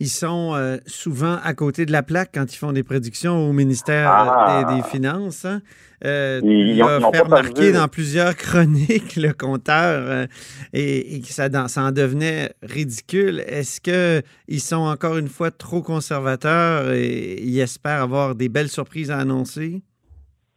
Ils 0.01 0.07
sont 0.07 0.53
souvent 0.85 1.37
à 1.43 1.53
côté 1.53 1.85
de 1.85 1.91
la 1.91 2.03
plaque 2.03 2.31
quand 2.33 2.53
ils 2.53 2.57
font 2.57 2.73
des 2.73 2.83
prédictions 2.83 3.49
au 3.49 3.53
ministère 3.53 4.09
ah. 4.11 4.75
des, 4.75 4.83
Finances. 4.83 5.45
Hein? 5.45 5.61
Euh, 6.03 6.39
il 6.43 6.81
a 6.81 6.99
fait 7.11 7.21
remarquer 7.21 7.71
dans 7.71 7.87
plusieurs 7.87 8.35
chroniques 8.37 9.15
le 9.15 9.31
compteur 9.31 10.03
euh, 10.07 10.25
et, 10.73 11.21
que 11.21 11.27
ça, 11.27 11.47
en 11.47 11.91
devenait 11.91 12.49
ridicule. 12.61 13.39
Est-ce 13.47 13.79
qu'ils 13.81 14.59
sont 14.59 14.87
encore 14.87 15.17
une 15.17 15.27
fois 15.27 15.51
trop 15.51 15.81
conservateurs 15.81 16.91
et 16.91 17.39
ils 17.41 17.59
espèrent 17.59 18.01
avoir 18.01 18.35
des 18.35 18.49
belles 18.49 18.67
surprises 18.67 19.09
à 19.09 19.17
annoncer? 19.17 19.81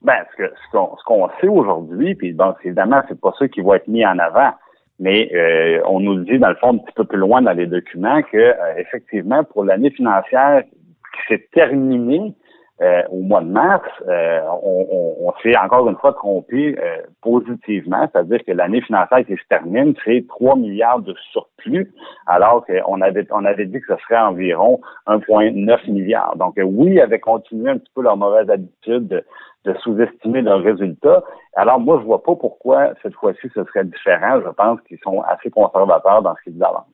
Ben, 0.02 0.24
ce 0.36 1.04
qu'on 1.04 1.28
sait 1.40 1.48
aujourd'hui, 1.48 2.14
puis 2.14 2.32
bon, 2.32 2.54
évidemment, 2.64 3.02
c'est 3.08 3.20
pas 3.20 3.32
ça 3.38 3.48
qui 3.48 3.60
va 3.60 3.76
être 3.76 3.88
mis 3.88 4.04
en 4.04 4.18
avant. 4.18 4.52
Mais 5.00 5.30
euh, 5.34 5.80
on 5.86 6.00
nous 6.00 6.24
dit, 6.24 6.38
dans 6.38 6.48
le 6.48 6.56
fond, 6.56 6.74
un 6.74 6.78
petit 6.78 6.94
peu 6.94 7.04
plus 7.04 7.18
loin 7.18 7.42
dans 7.42 7.52
les 7.52 7.66
documents, 7.66 8.22
que 8.22 8.54
effectivement, 8.78 9.44
pour 9.44 9.64
l'année 9.64 9.90
financière 9.90 10.62
qui 10.62 11.34
s'est 11.34 11.48
terminée, 11.52 12.34
euh, 12.80 13.02
au 13.10 13.22
mois 13.22 13.40
de 13.40 13.48
mars, 13.48 13.88
euh, 14.06 14.40
on, 14.62 15.16
on, 15.20 15.32
s'est 15.42 15.56
encore 15.56 15.88
une 15.88 15.96
fois 15.96 16.12
trompé 16.12 16.76
euh, 16.78 16.98
positivement, 17.22 18.08
c'est-à-dire 18.12 18.38
que 18.46 18.52
l'année 18.52 18.80
financière 18.82 19.26
qui 19.26 19.34
se 19.34 19.48
termine, 19.48 19.94
c'est 20.04 20.24
3 20.28 20.54
milliards 20.54 21.00
de 21.00 21.12
surplus, 21.32 21.92
alors 22.26 22.64
qu'on 22.66 23.00
avait 23.00 23.26
on 23.32 23.44
avait 23.44 23.66
dit 23.66 23.80
que 23.80 23.96
ce 23.96 24.00
serait 24.04 24.20
environ 24.20 24.80
1,9 25.08 25.90
milliard. 25.90 26.36
Donc 26.36 26.54
oui, 26.56 26.92
ils 26.92 27.00
avaient 27.00 27.18
continué 27.18 27.68
un 27.68 27.78
petit 27.78 27.90
peu 27.96 28.02
leur 28.02 28.16
mauvaise 28.16 28.48
habitude 28.48 29.24
de, 29.64 29.74
sous-estimer 29.82 30.42
leurs 30.42 30.62
résultats. 30.62 31.22
Alors 31.54 31.80
moi, 31.80 31.98
je 32.00 32.06
vois 32.06 32.22
pas 32.22 32.34
pourquoi 32.36 32.94
cette 33.02 33.14
fois-ci 33.14 33.48
ce 33.54 33.64
serait 33.64 33.84
différent. 33.84 34.40
Je 34.44 34.50
pense 34.50 34.80
qu'ils 34.82 34.98
sont 35.02 35.20
assez 35.22 35.50
conservateurs 35.50 36.22
dans 36.22 36.34
ce 36.36 36.50
qu'ils 36.50 36.62
avancent. 36.62 36.86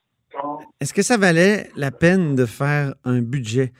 Est-ce 0.80 0.92
que 0.92 1.02
ça 1.02 1.16
valait 1.16 1.68
la 1.76 1.90
peine 1.90 2.34
de 2.34 2.46
faire 2.46 2.94
un 3.04 3.20
budget? 3.20 3.72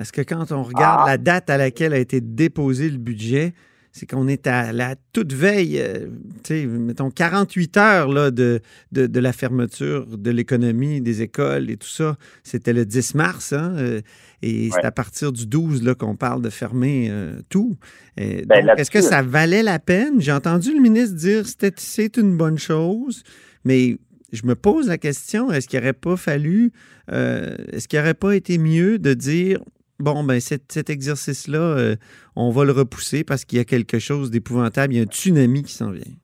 Est-ce 0.00 0.12
que 0.12 0.22
quand 0.22 0.50
on 0.52 0.62
regarde 0.62 1.00
ah. 1.02 1.10
la 1.10 1.18
date 1.18 1.50
à 1.50 1.58
laquelle 1.58 1.92
a 1.92 1.98
été 1.98 2.20
déposé 2.20 2.88
le 2.88 2.96
budget, 2.96 3.52
c'est 3.92 4.06
qu'on 4.06 4.28
est 4.28 4.46
à 4.46 4.72
la 4.72 4.94
toute 5.12 5.32
veille, 5.32 5.78
euh, 5.80 6.06
tu 6.44 6.62
sais, 6.62 6.66
mettons 6.66 7.10
48 7.10 7.76
heures 7.76 8.08
là, 8.08 8.30
de, 8.30 8.60
de, 8.92 9.06
de 9.06 9.20
la 9.20 9.32
fermeture 9.32 10.16
de 10.16 10.30
l'économie, 10.30 11.00
des 11.00 11.22
écoles 11.22 11.70
et 11.70 11.76
tout 11.76 11.88
ça. 11.88 12.16
C'était 12.44 12.72
le 12.72 12.84
10 12.84 13.14
mars, 13.16 13.52
hein, 13.52 13.74
euh, 13.78 14.00
et 14.42 14.70
c'est 14.72 14.84
à 14.84 14.92
partir 14.92 15.32
du 15.32 15.46
12 15.46 15.82
là, 15.82 15.94
qu'on 15.94 16.14
parle 16.14 16.40
de 16.40 16.50
fermer 16.50 17.08
euh, 17.10 17.40
tout. 17.48 17.76
Ben, 18.16 18.68
est-ce 18.76 18.90
que 18.90 19.00
ça 19.00 19.22
valait 19.22 19.62
la 19.62 19.78
peine? 19.78 20.20
J'ai 20.20 20.32
entendu 20.32 20.74
le 20.74 20.80
ministre 20.80 21.16
dire 21.16 21.42
que 21.42 21.68
c'est 21.76 22.16
une 22.16 22.36
bonne 22.36 22.58
chose, 22.58 23.22
mais 23.64 23.96
je 24.32 24.42
me 24.44 24.54
pose 24.54 24.88
la 24.88 24.98
question, 24.98 25.50
est-ce 25.50 25.66
qu'il 25.66 25.80
n'aurait 25.80 25.94
pas 25.94 26.16
fallu, 26.16 26.70
est-ce 27.08 27.88
qu'il 27.88 27.98
n'aurait 27.98 28.14
pas 28.14 28.36
été 28.36 28.58
mieux 28.58 28.98
de 28.98 29.14
dire, 29.14 29.60
bon, 30.00 30.24
ben 30.24 30.40
cet, 30.40 30.90
exercice-là, 30.90 31.58
euh, 31.58 31.96
on 32.36 32.50
va 32.50 32.64
le 32.64 32.72
repousser 32.72 33.24
parce 33.24 33.44
qu'il 33.44 33.58
y 33.58 33.60
a 33.60 33.64
quelque 33.64 33.98
chose 33.98 34.30
d'épouvantable, 34.30 34.94
il 34.94 34.96
y 34.96 35.00
a 35.00 35.02
un 35.02 35.06
tsunami 35.06 35.62
qui 35.62 35.72
s'en 35.72 35.90
vient. 35.90 36.14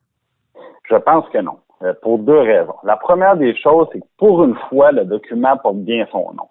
Je 0.88 0.96
pense 0.96 1.28
que 1.30 1.38
non. 1.38 1.58
Euh, 1.82 1.92
pour 2.00 2.18
deux 2.18 2.38
raisons. 2.38 2.76
La 2.84 2.96
première 2.96 3.36
des 3.36 3.54
choses, 3.54 3.86
c'est 3.92 4.00
que 4.00 4.06
pour 4.16 4.42
une 4.44 4.56
fois, 4.70 4.92
le 4.92 5.04
document 5.04 5.58
porte 5.58 5.76
bien 5.76 6.06
son 6.10 6.32
nom. 6.32 6.48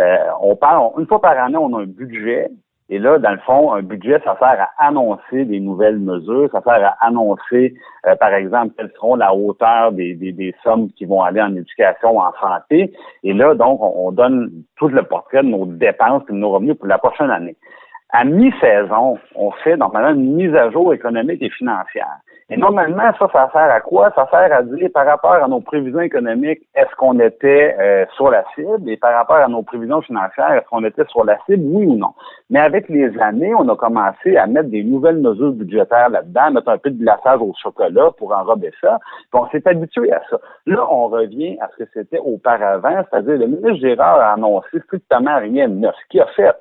Euh, 0.00 0.16
on 0.40 0.56
parle, 0.56 0.90
une 0.98 1.06
fois 1.06 1.20
par 1.20 1.38
année, 1.38 1.56
on 1.56 1.72
a 1.76 1.82
un 1.82 1.86
budget. 1.86 2.50
Et 2.90 2.98
là, 2.98 3.18
dans 3.18 3.30
le 3.30 3.38
fond, 3.38 3.72
un 3.72 3.82
budget, 3.82 4.20
ça 4.24 4.36
sert 4.38 4.60
à 4.60 4.86
annoncer 4.86 5.46
des 5.46 5.58
nouvelles 5.58 5.98
mesures, 5.98 6.50
ça 6.52 6.60
sert 6.60 6.84
à 6.84 6.96
annoncer, 7.00 7.74
euh, 8.06 8.14
par 8.16 8.34
exemple, 8.34 8.74
quelles 8.76 8.92
seront 8.94 9.16
la 9.16 9.34
hauteur 9.34 9.92
des, 9.92 10.14
des, 10.14 10.32
des 10.32 10.54
sommes 10.62 10.90
qui 10.92 11.06
vont 11.06 11.22
aller 11.22 11.40
en 11.40 11.54
éducation 11.56 12.18
en 12.18 12.32
santé. 12.40 12.92
Et 13.22 13.32
là, 13.32 13.54
donc, 13.54 13.80
on, 13.80 14.08
on 14.08 14.12
donne 14.12 14.50
tout 14.76 14.88
le 14.88 15.02
portrait 15.02 15.42
de 15.42 15.48
nos 15.48 15.64
dépenses 15.64 16.24
et 16.28 16.32
de 16.32 16.38
nos 16.38 16.50
revenus 16.50 16.76
pour 16.76 16.86
la 16.86 16.98
prochaine 16.98 17.30
année. 17.30 17.56
À 18.10 18.24
mi-saison, 18.24 19.18
on 19.34 19.50
fait 19.50 19.76
normalement 19.76 20.10
une 20.10 20.34
mise 20.34 20.54
à 20.54 20.70
jour 20.70 20.92
économique 20.92 21.42
et 21.42 21.50
financière. 21.50 22.18
Et 22.50 22.58
normalement, 22.58 23.10
ça, 23.18 23.28
ça 23.32 23.48
sert 23.52 23.70
à 23.70 23.80
quoi? 23.80 24.12
Ça 24.14 24.28
sert 24.30 24.52
à 24.52 24.62
dire 24.62 24.90
par 24.92 25.06
rapport 25.06 25.32
à 25.32 25.48
nos 25.48 25.60
prévisions 25.60 26.00
économiques, 26.00 26.60
est-ce 26.74 26.94
qu'on 26.96 27.18
était 27.18 27.74
euh, 27.80 28.04
sur 28.16 28.30
la 28.30 28.44
cible? 28.54 28.90
Et 28.90 28.98
par 28.98 29.14
rapport 29.14 29.36
à 29.36 29.48
nos 29.48 29.62
prévisions 29.62 30.02
financières, 30.02 30.52
est-ce 30.52 30.68
qu'on 30.68 30.84
était 30.84 31.06
sur 31.06 31.24
la 31.24 31.38
cible, 31.46 31.64
oui 31.64 31.86
ou 31.86 31.96
non? 31.96 32.12
Mais 32.50 32.60
avec 32.60 32.90
les 32.90 33.18
années, 33.18 33.54
on 33.54 33.66
a 33.70 33.76
commencé 33.76 34.36
à 34.36 34.46
mettre 34.46 34.68
des 34.68 34.84
nouvelles 34.84 35.20
mesures 35.20 35.52
budgétaires 35.52 36.10
là-dedans, 36.10 36.50
mettre 36.50 36.68
un 36.68 36.76
peu 36.76 36.90
de 36.90 37.02
glaçage 37.02 37.40
au 37.40 37.54
chocolat 37.62 38.10
pour 38.18 38.36
enrober 38.36 38.72
ça. 38.78 38.98
Puis 39.32 39.40
on 39.40 39.48
s'est 39.48 39.66
habitué 39.66 40.12
à 40.12 40.20
ça. 40.28 40.38
Là, 40.66 40.86
on 40.90 41.08
revient 41.08 41.56
à 41.60 41.68
ce 41.68 41.84
que 41.84 41.90
c'était 41.94 42.18
auparavant, 42.18 43.04
c'est-à-dire 43.10 43.38
le 43.38 43.46
ministre 43.46 43.80
Gérard 43.80 44.20
a 44.20 44.34
annoncé 44.34 44.80
strictement 44.84 45.38
rien 45.38 45.68
de 45.68 45.74
neuf. 45.76 45.94
Ce 46.02 46.08
qu'il 46.10 46.20
a 46.20 46.26
fait, 46.36 46.54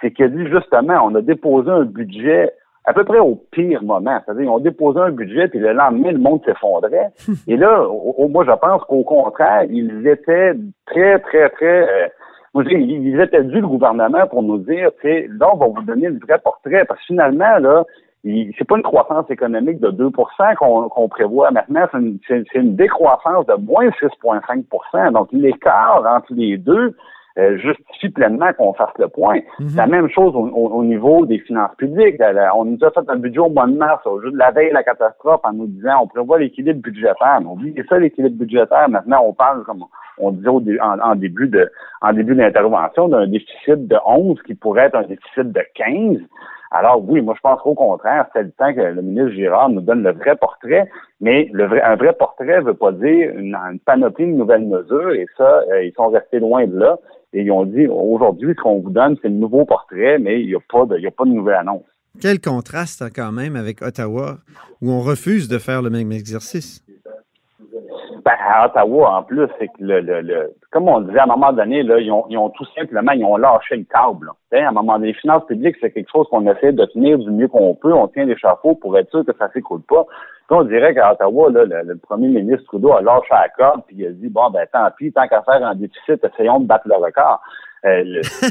c'est 0.00 0.10
qu'il 0.10 0.24
a 0.24 0.28
dit 0.28 0.48
justement, 0.48 1.00
on 1.04 1.14
a 1.14 1.22
déposé 1.22 1.70
un 1.70 1.84
budget 1.84 2.52
à 2.84 2.92
peu 2.92 3.04
près 3.04 3.18
au 3.18 3.36
pire 3.52 3.82
moment. 3.82 4.18
C'est-à-dire, 4.24 4.52
ont 4.52 4.58
déposé 4.58 5.00
un 5.00 5.10
budget, 5.12 5.48
puis 5.48 5.58
le 5.60 5.72
lendemain, 5.72 6.12
le 6.12 6.18
monde 6.18 6.40
s'effondrait. 6.44 7.10
Et 7.48 7.56
là, 7.56 7.82
au- 7.88 8.28
moi, 8.28 8.44
je 8.44 8.52
pense 8.52 8.82
qu'au 8.84 9.04
contraire, 9.04 9.64
ils 9.70 10.06
étaient 10.06 10.52
très, 10.86 11.18
très, 11.20 11.48
très... 11.50 11.82
euh, 11.88 12.08
moi, 12.54 12.64
je 12.64 12.68
dis, 12.70 12.74
ils 12.84 13.20
étaient 13.20 13.44
dû 13.44 13.60
le 13.60 13.66
gouvernement 13.66 14.26
pour 14.26 14.42
nous 14.42 14.58
dire, 14.58 14.90
tu 15.00 15.08
sais, 15.08 15.28
là, 15.38 15.48
on 15.54 15.56
va 15.56 15.66
vous 15.68 15.82
donner 15.82 16.08
le 16.08 16.18
vrai 16.18 16.38
portrait. 16.42 16.84
Parce 16.84 17.00
que 17.00 17.06
finalement, 17.06 17.58
là, 17.60 17.84
c'est 18.24 18.68
pas 18.68 18.76
une 18.76 18.82
croissance 18.82 19.28
économique 19.30 19.80
de 19.80 19.90
2 19.90 20.10
qu'on 20.58 20.88
qu'on 20.88 21.08
prévoit 21.08 21.50
maintenant, 21.50 21.86
c'est 21.90 21.98
une, 21.98 22.18
c'est- 22.28 22.44
c'est 22.52 22.58
une 22.60 22.76
décroissance 22.76 23.46
de 23.46 23.54
moins 23.54 23.88
6,5% 24.00 25.12
Donc, 25.12 25.28
l'écart 25.32 26.04
entre 26.06 26.32
les 26.34 26.56
deux 26.58 26.94
euh, 27.38 27.56
justifie 27.58 28.10
pleinement 28.10 28.52
qu'on 28.52 28.72
fasse 28.74 28.92
le 28.98 29.08
point. 29.08 29.40
C'est 29.68 29.76
la 29.76 29.86
même 29.86 30.08
chose 30.10 30.34
au, 30.36 30.46
au- 30.48 30.68
au 30.74 30.84
niveau 30.84 31.24
des 31.26 31.38
finances 31.38 31.74
publiques. 31.76 32.16
La- 32.18 32.32
la- 32.32 32.54
On 32.56 32.64
nous 32.64 32.78
a 32.82 32.90
fait 32.90 33.08
un 33.08 33.16
budget 33.16 33.38
au 33.40 33.48
mois 33.48 33.66
de 33.66 33.74
mars, 33.76 34.06
au 34.06 34.20
jour 34.20 34.32
de 34.32 34.36
la 34.38 34.50
veille 34.50 34.68
de 34.70 34.74
la 34.74 34.82
catastrophe, 34.82 35.40
en 35.44 35.52
nous 35.52 35.66
disant 35.66 36.02
on 36.02 36.06
prévoit 36.06 36.38
l'équilibre 36.38 36.80
budgétaire. 36.82 37.38
Mais 37.40 37.46
on 37.46 37.52
oublie 37.52 37.74
ça, 37.88 37.98
l'équilibre 37.98 38.36
budgétaire. 38.38 38.88
Maintenant, 38.88 39.22
on 39.24 39.32
parle, 39.32 39.64
comme 39.64 39.84
on 40.18 40.30
disait 40.30 40.48
au 40.48 40.60
en, 40.82 40.98
en 41.00 41.14
début 41.14 41.48
de 41.48 41.70
en 42.02 42.12
début 42.12 42.34
d'intervention, 42.34 43.08
d'un 43.08 43.26
déficit 43.26 43.88
de 43.88 43.96
11 44.04 44.40
qui 44.42 44.54
pourrait 44.54 44.86
être 44.86 44.96
un 44.96 45.04
déficit 45.04 45.52
de 45.52 45.60
15. 45.74 46.18
Alors 46.74 47.04
oui, 47.06 47.20
moi 47.20 47.34
je 47.36 47.40
pense 47.42 47.60
qu'au 47.60 47.74
contraire, 47.74 48.26
c'est 48.32 48.44
le 48.44 48.50
temps 48.52 48.72
que 48.72 48.80
le 48.80 49.02
ministre 49.02 49.32
Girard 49.32 49.68
nous 49.68 49.82
donne 49.82 50.02
le 50.02 50.12
vrai 50.12 50.36
portrait, 50.36 50.88
mais 51.20 51.50
le 51.52 51.66
vrai, 51.66 51.82
un 51.82 51.96
vrai 51.96 52.14
portrait 52.14 52.62
veut 52.62 52.72
pas 52.72 52.92
dire 52.92 53.30
une, 53.36 53.56
panoplie 53.84 54.26
de 54.26 54.32
nouvelles 54.32 54.66
mesures, 54.66 55.12
et 55.12 55.26
ça, 55.36 55.62
euh, 55.70 55.84
ils 55.84 55.92
sont 55.92 56.08
restés 56.08 56.40
loin 56.40 56.66
de 56.66 56.78
là. 56.78 56.98
Et 57.34 57.42
ils 57.42 57.50
ont 57.50 57.66
dit 57.66 57.86
aujourd'hui, 57.86 58.54
ce 58.56 58.62
qu'on 58.62 58.80
vous 58.80 58.90
donne, 58.90 59.16
c'est 59.20 59.28
le 59.28 59.34
nouveau 59.34 59.64
portrait, 59.66 60.18
mais 60.18 60.40
il 60.40 60.48
n'y 60.48 60.54
a 60.54 60.58
a 60.58 61.10
pas 61.10 61.24
de 61.24 61.28
nouvelle 61.30 61.56
annonce. 61.56 61.84
Quel 62.20 62.40
contraste 62.40 63.02
hein, 63.02 63.08
quand 63.14 63.32
même 63.32 63.56
avec 63.56 63.82
Ottawa, 63.82 64.38
où 64.80 64.90
on 64.90 65.00
refuse 65.00 65.48
de 65.48 65.58
faire 65.58 65.82
le 65.82 65.90
même 65.90 66.12
exercice. 66.12 66.81
Ben, 68.24 68.34
à 68.38 68.66
Ottawa, 68.66 69.16
en 69.18 69.22
plus, 69.24 69.48
c'est 69.58 69.66
que 69.68 69.72
le, 69.80 70.00
le, 70.00 70.20
le- 70.20 70.54
comme 70.70 70.88
on 70.88 71.00
disait, 71.00 71.18
à 71.18 71.24
un 71.24 71.26
moment 71.26 71.52
donné, 71.52 71.82
là, 71.82 71.98
ils 71.98 72.10
ont, 72.12 72.24
ils 72.28 72.38
ont 72.38 72.50
tout 72.50 72.64
simplement, 72.76 73.10
ils 73.12 73.24
ont 73.24 73.36
lâché 73.36 73.76
le 73.76 73.84
câble. 73.84 74.26
là. 74.52 74.64
À 74.64 74.68
un 74.68 74.72
moment 74.72 74.94
donné, 74.94 75.08
les 75.08 75.14
finances 75.14 75.44
publiques, 75.46 75.76
c'est 75.80 75.90
quelque 75.90 76.10
chose 76.10 76.28
qu'on 76.30 76.46
essaie 76.46 76.72
de 76.72 76.84
tenir 76.86 77.18
du 77.18 77.30
mieux 77.30 77.48
qu'on 77.48 77.74
peut. 77.74 77.92
On 77.92 78.06
tient 78.08 78.24
les 78.24 78.36
chapeaux 78.36 78.76
pour 78.76 78.96
être 78.96 79.10
sûr 79.10 79.24
que 79.24 79.32
ça 79.38 79.50
s'écoule 79.52 79.82
pas. 79.82 80.06
On 80.50 80.64
dirait 80.64 80.94
qu'à 80.94 81.12
Ottawa, 81.12 81.50
là, 81.50 81.64
le, 81.64 81.96
premier 81.96 82.28
ministre 82.28 82.64
Trudeau 82.66 82.92
a 82.92 83.00
lâché 83.00 83.28
la 83.30 83.48
corde, 83.48 83.82
puis 83.86 83.96
il 83.98 84.06
a 84.06 84.10
dit, 84.10 84.28
bon, 84.28 84.50
ben 84.50 84.66
tant 84.70 84.86
pis, 84.98 85.10
tant 85.10 85.26
qu'à 85.26 85.40
faire 85.42 85.64
un 85.66 85.74
déficit, 85.74 86.22
essayons 86.22 86.60
de 86.60 86.66
battre 86.66 86.86
le 86.86 86.96
record. 86.96 87.40
Euh, 87.84 88.04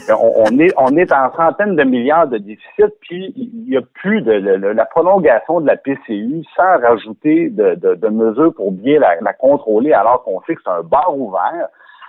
on, 0.10 0.60
est 0.60 0.74
on 0.78 0.98
est 0.98 1.12
en 1.14 1.32
centaines 1.36 1.78
de 1.78 1.84
milliards 1.84 2.28
de 2.28 2.38
déficit, 2.38 2.94
puis 3.00 3.34
il 3.38 3.70
n'y 3.70 3.78
a 3.78 3.82
plus 3.94 4.22
de 4.22 4.32
la 4.34 4.86
prolongation 4.86 5.62
de 5.62 5.68
la 5.68 5.78
PCU 5.78 6.44
sans 6.56 6.80
rajouter 6.82 7.50
de, 7.50 7.76
de- 7.76 7.96
de 7.96 8.08
mesures 8.10 8.54
pour 8.54 8.74
bien 8.74 9.00
la, 9.00 9.16
la 9.22 9.32
contrôler 9.34 9.94
alors 9.94 10.24
qu'on 10.24 10.42
sait 10.42 10.56
que 10.56 10.62
c'est 10.66 10.72
un 10.72 10.84
bar 10.84 11.18
ouvert. 11.18 11.68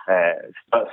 Euh, 0.09 0.33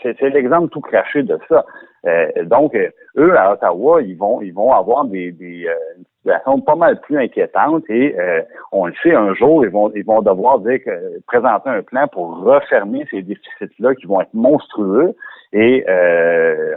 c'est 0.04 0.16
c'est 0.20 0.30
l'exemple 0.30 0.70
tout 0.70 0.82
craché 0.82 1.24
de 1.24 1.40
ça. 1.50 1.66
Euh, 2.06 2.28
donc, 2.46 2.76
euh, 2.76 2.90
eux, 3.18 3.36
à 3.36 3.54
Ottawa, 3.54 4.04
ils 4.04 4.16
vont 4.16 4.40
ils 4.42 4.54
vont 4.54 4.72
avoir 4.72 5.06
des, 5.06 5.32
des 5.32 5.66
euh, 5.68 5.74
une 5.98 6.06
situation 6.18 6.62
pas 6.62 6.76
mal 6.76 7.02
plus 7.02 7.18
inquiétante 7.18 7.84
et 7.90 8.16
euh, 8.20 8.42
on 8.72 8.86
le 8.86 8.94
sait, 9.02 9.16
un 9.16 9.34
jour, 9.34 9.66
ils 9.66 9.72
vont 9.72 9.92
ils 9.96 10.06
vont 10.06 10.22
devoir 10.22 10.60
dire 10.60 10.78
que 10.86 11.20
présenter 11.26 11.70
un 11.72 11.82
plan 11.82 12.08
pour 12.08 12.38
refermer 12.44 13.08
ces 13.10 13.24
déficits-là 13.24 13.96
qui 13.96 14.06
vont 14.06 14.22
être 14.22 14.34
monstrueux. 14.36 15.16
Et 15.52 15.84
euh, 15.90 16.74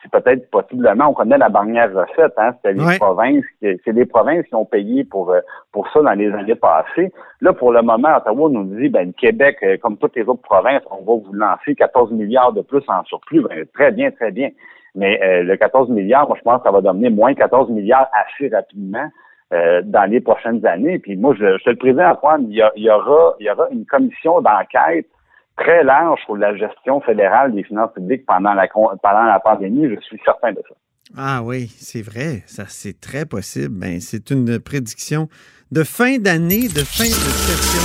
c'est 0.00 0.10
peut-être 0.12 0.48
possiblement, 0.50 1.08
on 1.08 1.12
connaît 1.12 1.38
la 1.38 1.48
dernière 1.48 1.92
recette, 1.92 2.34
hein, 2.36 2.52
c'était 2.56 2.74
les 2.74 2.84
Ouais. 2.86 2.96
provinces, 2.98 3.44
qui- 3.58 3.80
c'est 3.84 3.90
les 3.92 4.06
provinces 4.06 4.46
qui 4.46 4.54
ont 4.54 4.64
payé 4.64 5.02
pour 5.04 5.32
euh, 5.32 5.40
pour 5.72 5.88
ça 5.90 6.00
dans 6.02 6.12
les 6.12 6.30
années 6.32 6.54
passées. 6.54 7.12
Là, 7.40 7.52
pour 7.52 7.72
le 7.72 7.82
moment, 7.82 8.16
Ottawa 8.16 8.48
nous 8.50 8.64
dit, 8.76 8.88
ben 8.90 9.08
le 9.08 9.12
Québec, 9.12 9.56
euh, 9.64 9.76
comme 9.78 9.96
toutes 9.96 10.14
les 10.14 10.22
autres 10.22 10.42
provinces, 10.42 10.82
on 10.92 10.98
va 10.98 11.20
vous 11.24 11.32
lancer 11.32 11.74
14 11.74 12.12
milliards 12.12 12.52
de 12.52 12.60
plus 12.62 12.82
en 12.88 13.02
surplus. 13.04 13.42
Ben, 13.42 13.66
très 13.74 13.90
bien, 13.90 14.12
très 14.12 14.30
bien. 14.30 14.50
Mais 14.94 15.20
euh, 15.22 15.42
le 15.42 15.56
14 15.56 15.88
milliards, 15.88 16.28
moi, 16.28 16.36
je 16.38 16.42
pense 16.42 16.58
que 16.58 16.64
ça 16.68 16.70
va 16.70 16.80
devenir 16.80 17.10
moins 17.10 17.34
14 17.34 17.70
milliards 17.70 18.08
assez 18.14 18.48
rapidement 18.54 19.08
euh, 19.52 19.82
dans 19.84 20.04
les 20.08 20.20
prochaines 20.20 20.64
années. 20.64 20.98
Puis 21.00 21.16
moi, 21.16 21.34
je, 21.36 21.58
je 21.58 21.64
te 21.64 21.70
le 21.70 21.76
présente, 21.76 22.18
Antoine, 22.18 22.44
il 22.48 22.54
y, 22.56 22.62
a- 22.62 22.72
il 22.76 22.84
y 22.84 22.90
aura, 22.90 23.34
il 23.40 23.46
y 23.46 23.50
aura 23.50 23.66
une 23.72 23.84
commission 23.84 24.40
d'enquête 24.40 25.06
très 25.56 25.84
large 25.84 26.20
sur 26.24 26.36
la 26.36 26.56
gestion 26.56 27.00
fédérale 27.00 27.54
des 27.54 27.62
finances 27.64 27.92
publiques 27.94 28.24
pendant 28.26 28.54
la, 28.54 28.68
con- 28.68 28.90
pendant 29.02 29.24
la 29.24 29.40
pandémie. 29.40 29.88
Je 29.88 30.00
suis 30.00 30.20
certain 30.24 30.52
de 30.52 30.62
ça. 30.68 30.74
Ah 31.16 31.42
oui, 31.42 31.70
c'est 31.78 32.02
vrai, 32.02 32.42
ça 32.46 32.64
c'est 32.68 32.98
très 33.00 33.26
possible. 33.26 33.74
Ben, 33.78 34.00
c'est 34.00 34.30
une 34.30 34.58
prédiction 34.58 35.28
de 35.70 35.82
fin 35.84 36.18
d'année, 36.18 36.68
de 36.68 36.84
fin 36.84 37.04
de 37.04 37.08
session. 37.08 37.82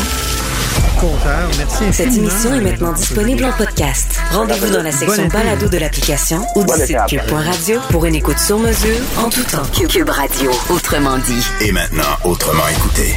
Compteur, 0.99 1.47
merci 1.59 1.93
Cette 1.93 2.07
infiniment. 2.07 2.29
émission 2.31 2.53
est 2.55 2.61
maintenant 2.61 2.93
disponible 2.93 3.45
en 3.45 3.51
podcast. 3.51 4.19
Rendez-vous 4.31 4.73
dans 4.73 4.81
la 4.83 4.91
section 4.91 5.27
balado 5.27 5.67
de 5.69 5.77
l'application 5.77 6.37
ou 6.55 6.63
du 6.63 6.73
site 6.73 6.97
cube.radio 7.07 7.79
pour 7.91 8.05
une 8.05 8.15
écoute 8.15 8.39
sur 8.39 8.57
mesure 8.57 8.97
en 9.19 9.29
tout 9.29 9.43
temps. 9.43 9.65
Cube 9.87 10.09
Radio, 10.09 10.49
autrement 10.71 11.17
dit. 11.19 11.45
Et 11.67 11.71
maintenant, 11.71 12.15
autrement 12.23 12.67
écouté. 12.67 13.13